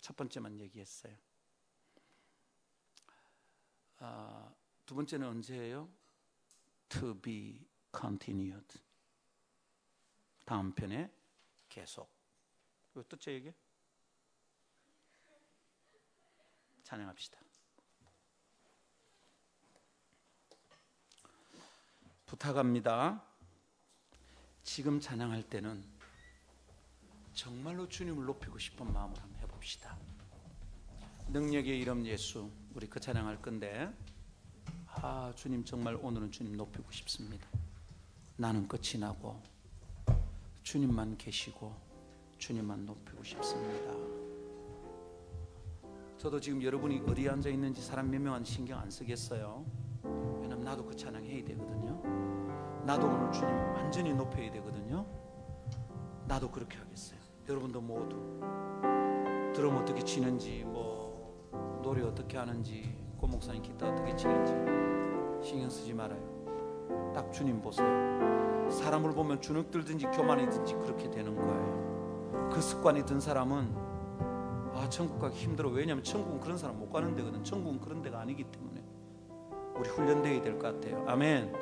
[0.02, 1.16] 첫 번째만 얘기했어요.
[4.00, 4.54] 아,
[4.86, 5.90] 두 번째는 언제예요?
[6.90, 7.66] To be
[7.98, 8.80] continued.
[10.46, 11.12] 다음 편에
[11.68, 12.10] 계속.
[12.92, 13.54] 이거 뜻제 얘기?
[16.84, 17.40] 찬양합시다.
[22.26, 23.26] 부탁합니다.
[24.64, 25.97] 지금 찬양할 때는
[27.38, 29.96] 정말로 주님을 높이고 싶은 마음으로 한번 해봅시다.
[31.28, 33.94] 능력의 이름 예수 우리 그 찬양할 건데
[34.88, 37.48] 아 주님 정말 오늘은 주님 높이고 싶습니다.
[38.38, 39.40] 나는 끝이 나고
[40.64, 41.76] 주님만 계시고
[42.40, 43.94] 주님만 높이고 싶습니다.
[46.18, 49.64] 저도 지금 여러분이 어디 앉아 있는지 사람 몇 명한 신경 안 쓰겠어요.
[50.42, 52.02] 왜냐면 나도 그 찬양 해야 되거든요.
[52.84, 55.06] 나도 오늘 주님 완전히 높여야 되거든요.
[56.28, 57.17] 나도 그렇게 하겠어요.
[57.50, 58.16] 여러분도 모두
[59.54, 64.54] 드럼 어떻게 치는지 뭐 노래 어떻게 하는지 고 목사님 기타 어떻게 치는지
[65.48, 67.12] 신경 쓰지 말아요.
[67.16, 67.88] 딱 주님 보세요.
[68.70, 72.50] 사람을 보면 주눅 들든지 교만이든지 그렇게 되는 거예요.
[72.52, 73.74] 그 습관이 든 사람은
[74.76, 75.70] 아 천국 가기 힘들어.
[75.70, 77.44] 왜냐하면 천국은 그런 사람 못 가는 데거든.
[77.44, 78.84] 천국은 그런 데가 아니기 때문에
[79.78, 81.04] 우리 훈련되어야 될 것 같아요.
[81.08, 81.54] 아멘.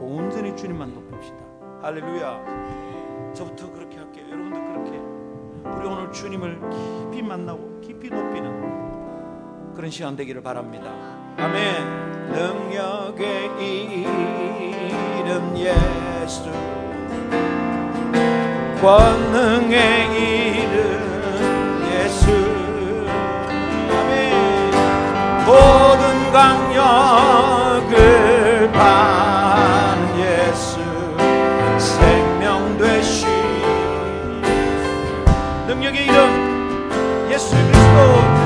[0.00, 1.38] 온전히 주님만 높입시다.
[1.82, 3.32] 할렐루야.
[3.34, 3.97] 저부터 그렇게
[5.78, 6.58] 우리 오늘 주님을
[7.12, 10.90] 깊이 만나고 깊이 높이는 그런 시간 되기를 바랍니다.
[11.36, 12.32] 아멘.
[12.32, 13.50] 능력의
[15.20, 16.50] 이름 예수
[18.80, 20.06] 권능의
[20.60, 22.30] 이름 예수
[23.90, 24.34] 아멘
[25.46, 28.27] 모든 강력을
[38.08, 38.37] 그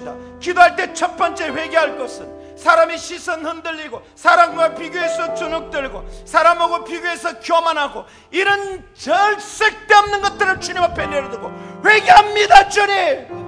[0.00, 0.14] 기도합시다.
[0.40, 8.04] 기도할 때 첫 번째 회개할 것은 사람의 시선 흔들리고 사람과 비교해서 주눅들고 사람하고 비교해서 교만하고
[8.30, 11.52] 이런 절 쓸데없는 것들을 주님 앞에 내려두고
[11.84, 13.46] 회개합니다 주님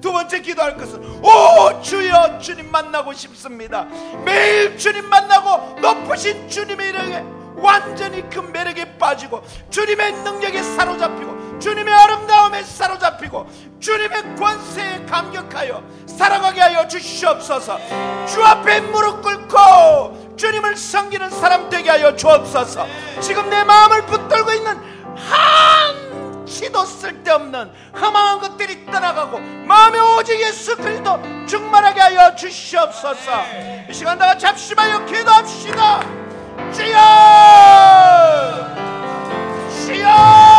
[0.00, 3.84] 두 번째 기도할 것은 오 주여 주님 만나고 싶습니다
[4.24, 7.24] 매일 주님 만나고 높으신 주님의 이름에
[7.56, 13.46] 완전히 그 매력에 빠지고 주님의 능력에 사로잡히고 주님의 아름다움에 사로잡히고
[13.80, 17.78] 주님의 권세에 감격하여 살아가게 하여 주시옵소서.
[18.26, 22.86] 주 앞에 무릎 꿇고 주님을 섬기는 사람 되게 하여 주옵소서.
[23.20, 24.78] 지금 내 마음을 붙들고 있는
[26.44, 33.44] 한치도 쓸데없는 허망한 것들이 떠나가고 마음에 오직 예수 그리스도 충만하게 하여 주시옵소서.
[33.88, 36.00] 이 시간 다 같이 합심하여 기도합시다.
[36.72, 38.14] 주여!
[39.86, 40.53] 주여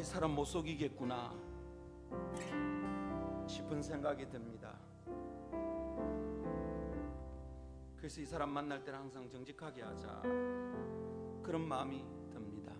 [0.00, 1.30] 와이 사람 못 속이겠구나
[3.46, 4.78] 싶은 생각이 듭니다.
[7.98, 10.22] 그래서 이 사람 만날 때는 항상 정직하게 하자
[11.42, 12.72] 그런 마음이 듭니다.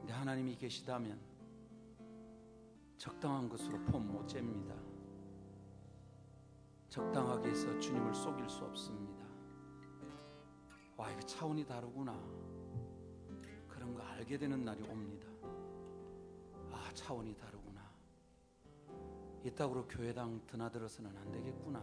[0.00, 1.18] 근데 하나님이 계시다면
[2.98, 4.74] 적당한 것으로 폼못 잽니다.
[6.90, 9.24] 적당하게 해서 주님을 속일 수 없습니다.
[10.98, 12.12] 와, 이거 차원이 다르구나.
[14.30, 15.26] 알게 되는 날이 옵니다.
[16.70, 17.80] 아, 차원이 다르구나.
[19.44, 21.82] 이따구로 교회당 드나들어서는 안 되겠구나.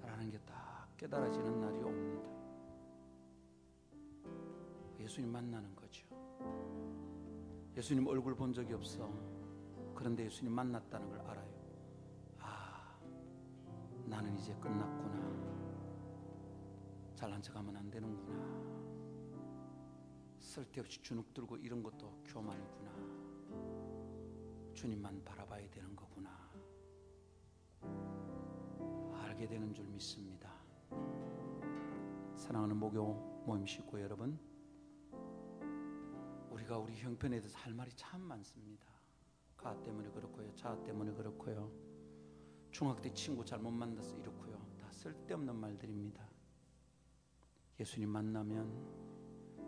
[0.00, 2.28] 라는 게 딱 깨달아지는 날이 옵니다.
[5.00, 6.06] 예수님 만나는 거죠.
[7.76, 9.12] 예수님 얼굴 본 적이 없어.
[9.94, 11.52] 그런데 예수님 만났다는 걸 알아요.
[12.38, 12.98] 아,
[14.06, 15.20] 나는 이제 끝났구나.
[17.14, 18.31] 잘난 척하면 안 되는구나.
[20.52, 22.92] 쓸데없이 주눅 들고 이런 것도 교만이구나.
[24.74, 26.30] 주님만 바라봐야 되는 거구나.
[29.14, 30.52] 알게 되는 줄 믿습니다.
[32.36, 34.38] 사랑하는 목요 모임 식구 여러분,
[36.50, 38.86] 우리가 우리 형편에 대해서 할 말이 참 많습니다.
[39.56, 41.72] 가 때문에 그렇고요, 자 때문에 그렇고요,
[42.70, 46.28] 중학교 때 친구 잘못 만나서 이렇고요, 다 쓸데없는 말들입니다.
[47.80, 49.11] 예수님 만나면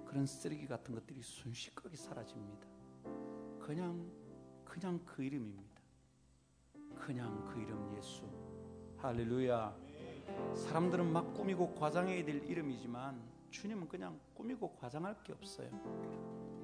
[0.04, 2.66] 그런 쓰레기 같은 것들이 순식간에 사라집니다.
[3.60, 4.10] 그냥
[4.64, 5.80] 그냥 그 이름입니다.
[6.96, 8.24] 그냥 그 이름 예수
[8.98, 9.76] 할렐루야.
[10.54, 13.20] 사람들은 막 꾸미고 과장해야 될 이름이지만
[13.50, 15.70] 주님은 그냥 꾸미고 과장할 게 없어요.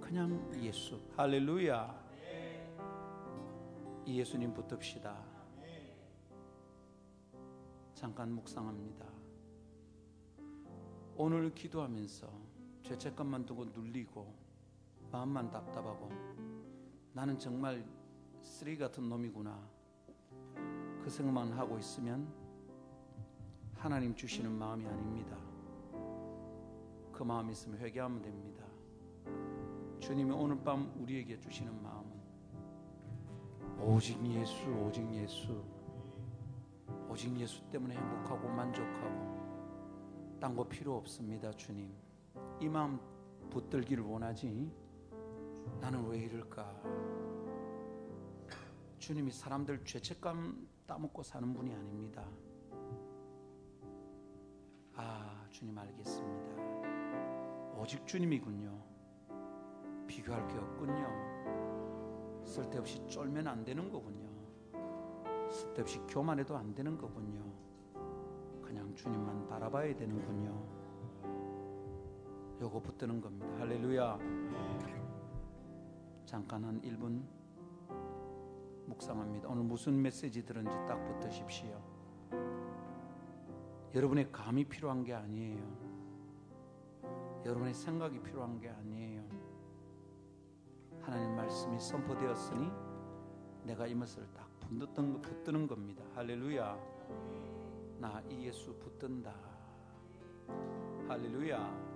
[0.00, 1.00] 그냥 예수.
[1.16, 2.10] 할렐루야.
[4.06, 5.22] 이 예수님 붙듭시다.
[7.94, 9.06] 잠깐 묵상합니다.
[11.16, 12.49] 오늘 기도하면서
[12.82, 14.32] 죄책감만 두고 눌리고
[15.10, 16.10] 마음만 답답하고
[17.12, 17.84] 나는 정말
[18.42, 19.58] 쓰레기 같은 놈이구나
[21.02, 22.28] 그 생각만 하고 있으면
[23.74, 25.36] 하나님 주시는 마음이 아닙니다.
[27.12, 28.64] 그 마음 있으면 회개하면 됩니다.
[30.00, 32.10] 주님이 오늘 밤 우리에게 주시는 마음은
[33.80, 35.64] 오직 예수, 오직 예수,
[37.08, 39.40] 오직 예수 때문에 행복하고 만족하고
[40.40, 41.90] 딴 거 필요 없습니다, 주님.
[42.60, 43.00] 이 마음
[43.48, 44.70] 붙들기를 원하지.
[45.80, 46.82] 나는 왜 이럴까?
[48.98, 52.22] 주님이 사람들 죄책감 따먹고 사는 분이 아닙니다.
[54.94, 57.78] 아, 주님 알겠습니다.
[57.78, 58.78] 오직 주님이군요.
[60.06, 62.44] 비교할 게 없군요.
[62.44, 64.28] 쓸데없이 쫄면 안 되는 거군요.
[65.50, 67.42] 쓸데없이 교만해도 안 되는 거군요.
[68.60, 70.79] 그냥 주님만 바라봐야 되는군요.
[72.60, 73.46] 요거 붙드는 겁니다.
[73.58, 74.18] 할렐루야.
[76.26, 77.22] 잠깐 한 1분
[78.86, 79.48] 묵상합니다.
[79.48, 81.80] 오늘 무슨 메시지 들은지 딱 붙으십시오.
[83.94, 85.62] 여러분의 감이 필요한 게 아니에요.
[87.46, 89.24] 여러분의 생각이 필요한 게 아니에요.
[91.00, 92.70] 하나님 말씀이 선포되었으니
[93.64, 96.04] 내가 이 것을 딱 붙드는, 붙드는 겁니다.
[96.14, 96.78] 할렐루야.
[97.98, 99.34] 나 이 예수 붙든다.
[101.08, 101.89] 할렐루야.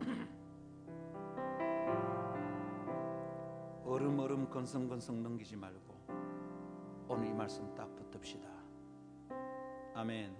[3.84, 5.94] 얼음얼음 건성건성 넘기지 말고
[7.08, 8.46] 오늘 이 말씀 딱 붙듭시다.
[9.94, 10.36] 아멘.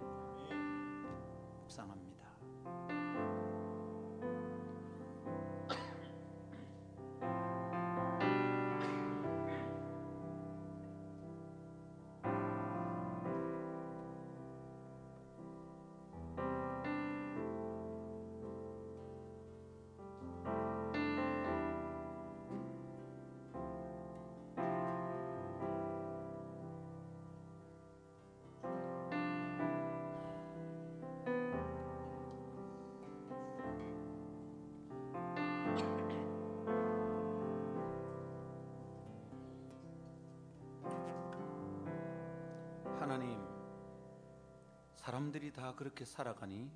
[45.09, 46.71] 사람들이 다 그렇게 살아가니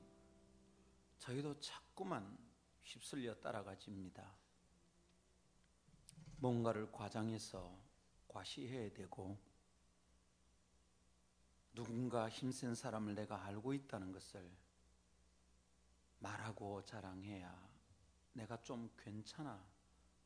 [1.20, 2.36] 저희도 자꾸만
[2.82, 4.28] 휩쓸려 따라가집니다.
[6.38, 7.78] 뭔가를 과장해서
[8.28, 9.38] 과시해야 되고
[11.76, 14.52] 누군가 힘센 사람을 내가 알고 있다는 것을
[16.18, 17.70] 말하고 자랑해야
[18.34, 19.64] 내가 좀 괜찮아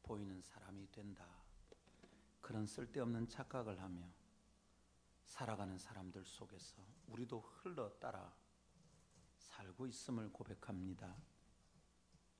[0.04, 1.28] 보이는 사람이 된다.
[2.40, 4.17] 그런 쓸데없는 착각을 하며
[5.28, 8.34] 살아가는 사람들 속에서 우리도 흘러 따라
[9.38, 11.16] 살고 있음을 고백합니다.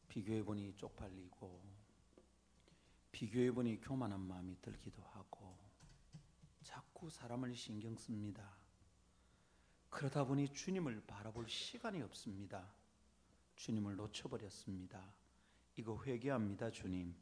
[0.08, 1.62] 비교해보니 쪽팔리고,
[3.12, 5.58] 비교해보니 교만한 마음이 들기도 하고,
[6.64, 8.58] 자꾸 사람을 신경 씁니다.
[9.90, 12.72] 그러다 보니 주님을 바라볼 시간이 없습니다.
[13.58, 15.14] 주님을 놓쳐버렸습니다.
[15.76, 17.16] 이거 회개합니다, 주님.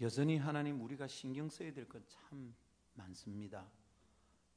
[0.00, 2.54] 여전히 하나님 우리가 신경 써야 될 건 참
[2.94, 3.70] 많습니다.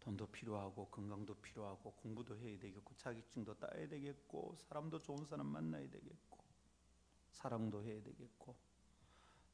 [0.05, 6.37] 돈도 필요하고 건강도 필요하고 공부도 해야 되겠고 자격증도 따야 되겠고 사람도 좋은 사람 만나야 되겠고
[7.31, 8.55] 사랑도 해야 되겠고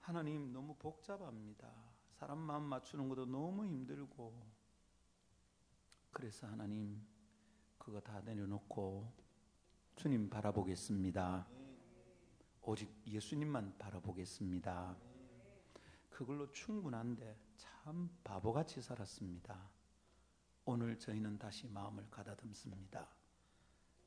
[0.02, 1.72] 하나님 너무 복잡합니다.
[2.20, 4.34] 사람 마음 맞추는 것도 너무 힘들고
[6.12, 7.02] 그래서 하나님
[7.78, 9.10] 그거 다 내려놓고
[9.96, 11.48] 주님 바라보겠습니다.
[12.64, 14.98] 오직 예수님만 바라보겠습니다.
[16.10, 19.81] 그걸로 충분한데 참 바보같이 살았습니다.
[20.66, 23.08] 오늘 저희는 다시 마음을 가다듬습니다.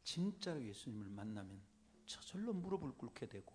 [0.04, 1.60] 진짜로 예수님을 만나면
[2.06, 3.52] 저절로 무릎을 꿇게 되고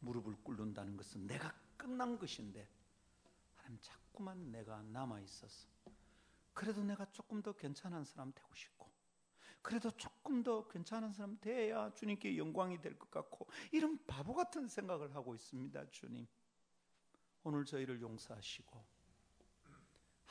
[0.00, 2.68] 무릎을 꿇는다는 것은 내가 끝난 것인데
[3.54, 5.68] 하나님 자꾸만 내가 남아 있어서
[6.52, 8.92] 그래도 내가 조금 더 괜찮은 사람 되고 싶고
[9.62, 15.14] 그래도 조금 더 괜찮은 사람 돼야 주님께 영광이 될 것 같고 이런 바보 같은 생각을
[15.14, 16.26] 하고 있습니다 주님
[17.44, 18.84] 오늘 저희를 용서하시고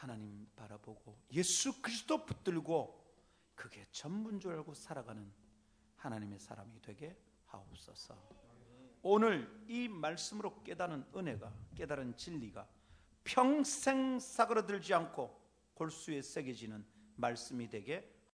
[0.04, 3.02] 하나님 바라보고 예수 그리스도 붙들고
[3.56, 5.32] 그게 전부인 줄 알고 살아가는
[5.96, 8.14] 하나님의 사람이 되게 하옵소서.
[9.02, 12.68] 오늘 이 말씀으로 깨달은 은혜가 깨달은 진리가
[13.24, 15.42] 평생 사그러들지 않고
[15.74, 16.86] 골수에 새겨지는
[17.16, 18.12] 말씀이 되게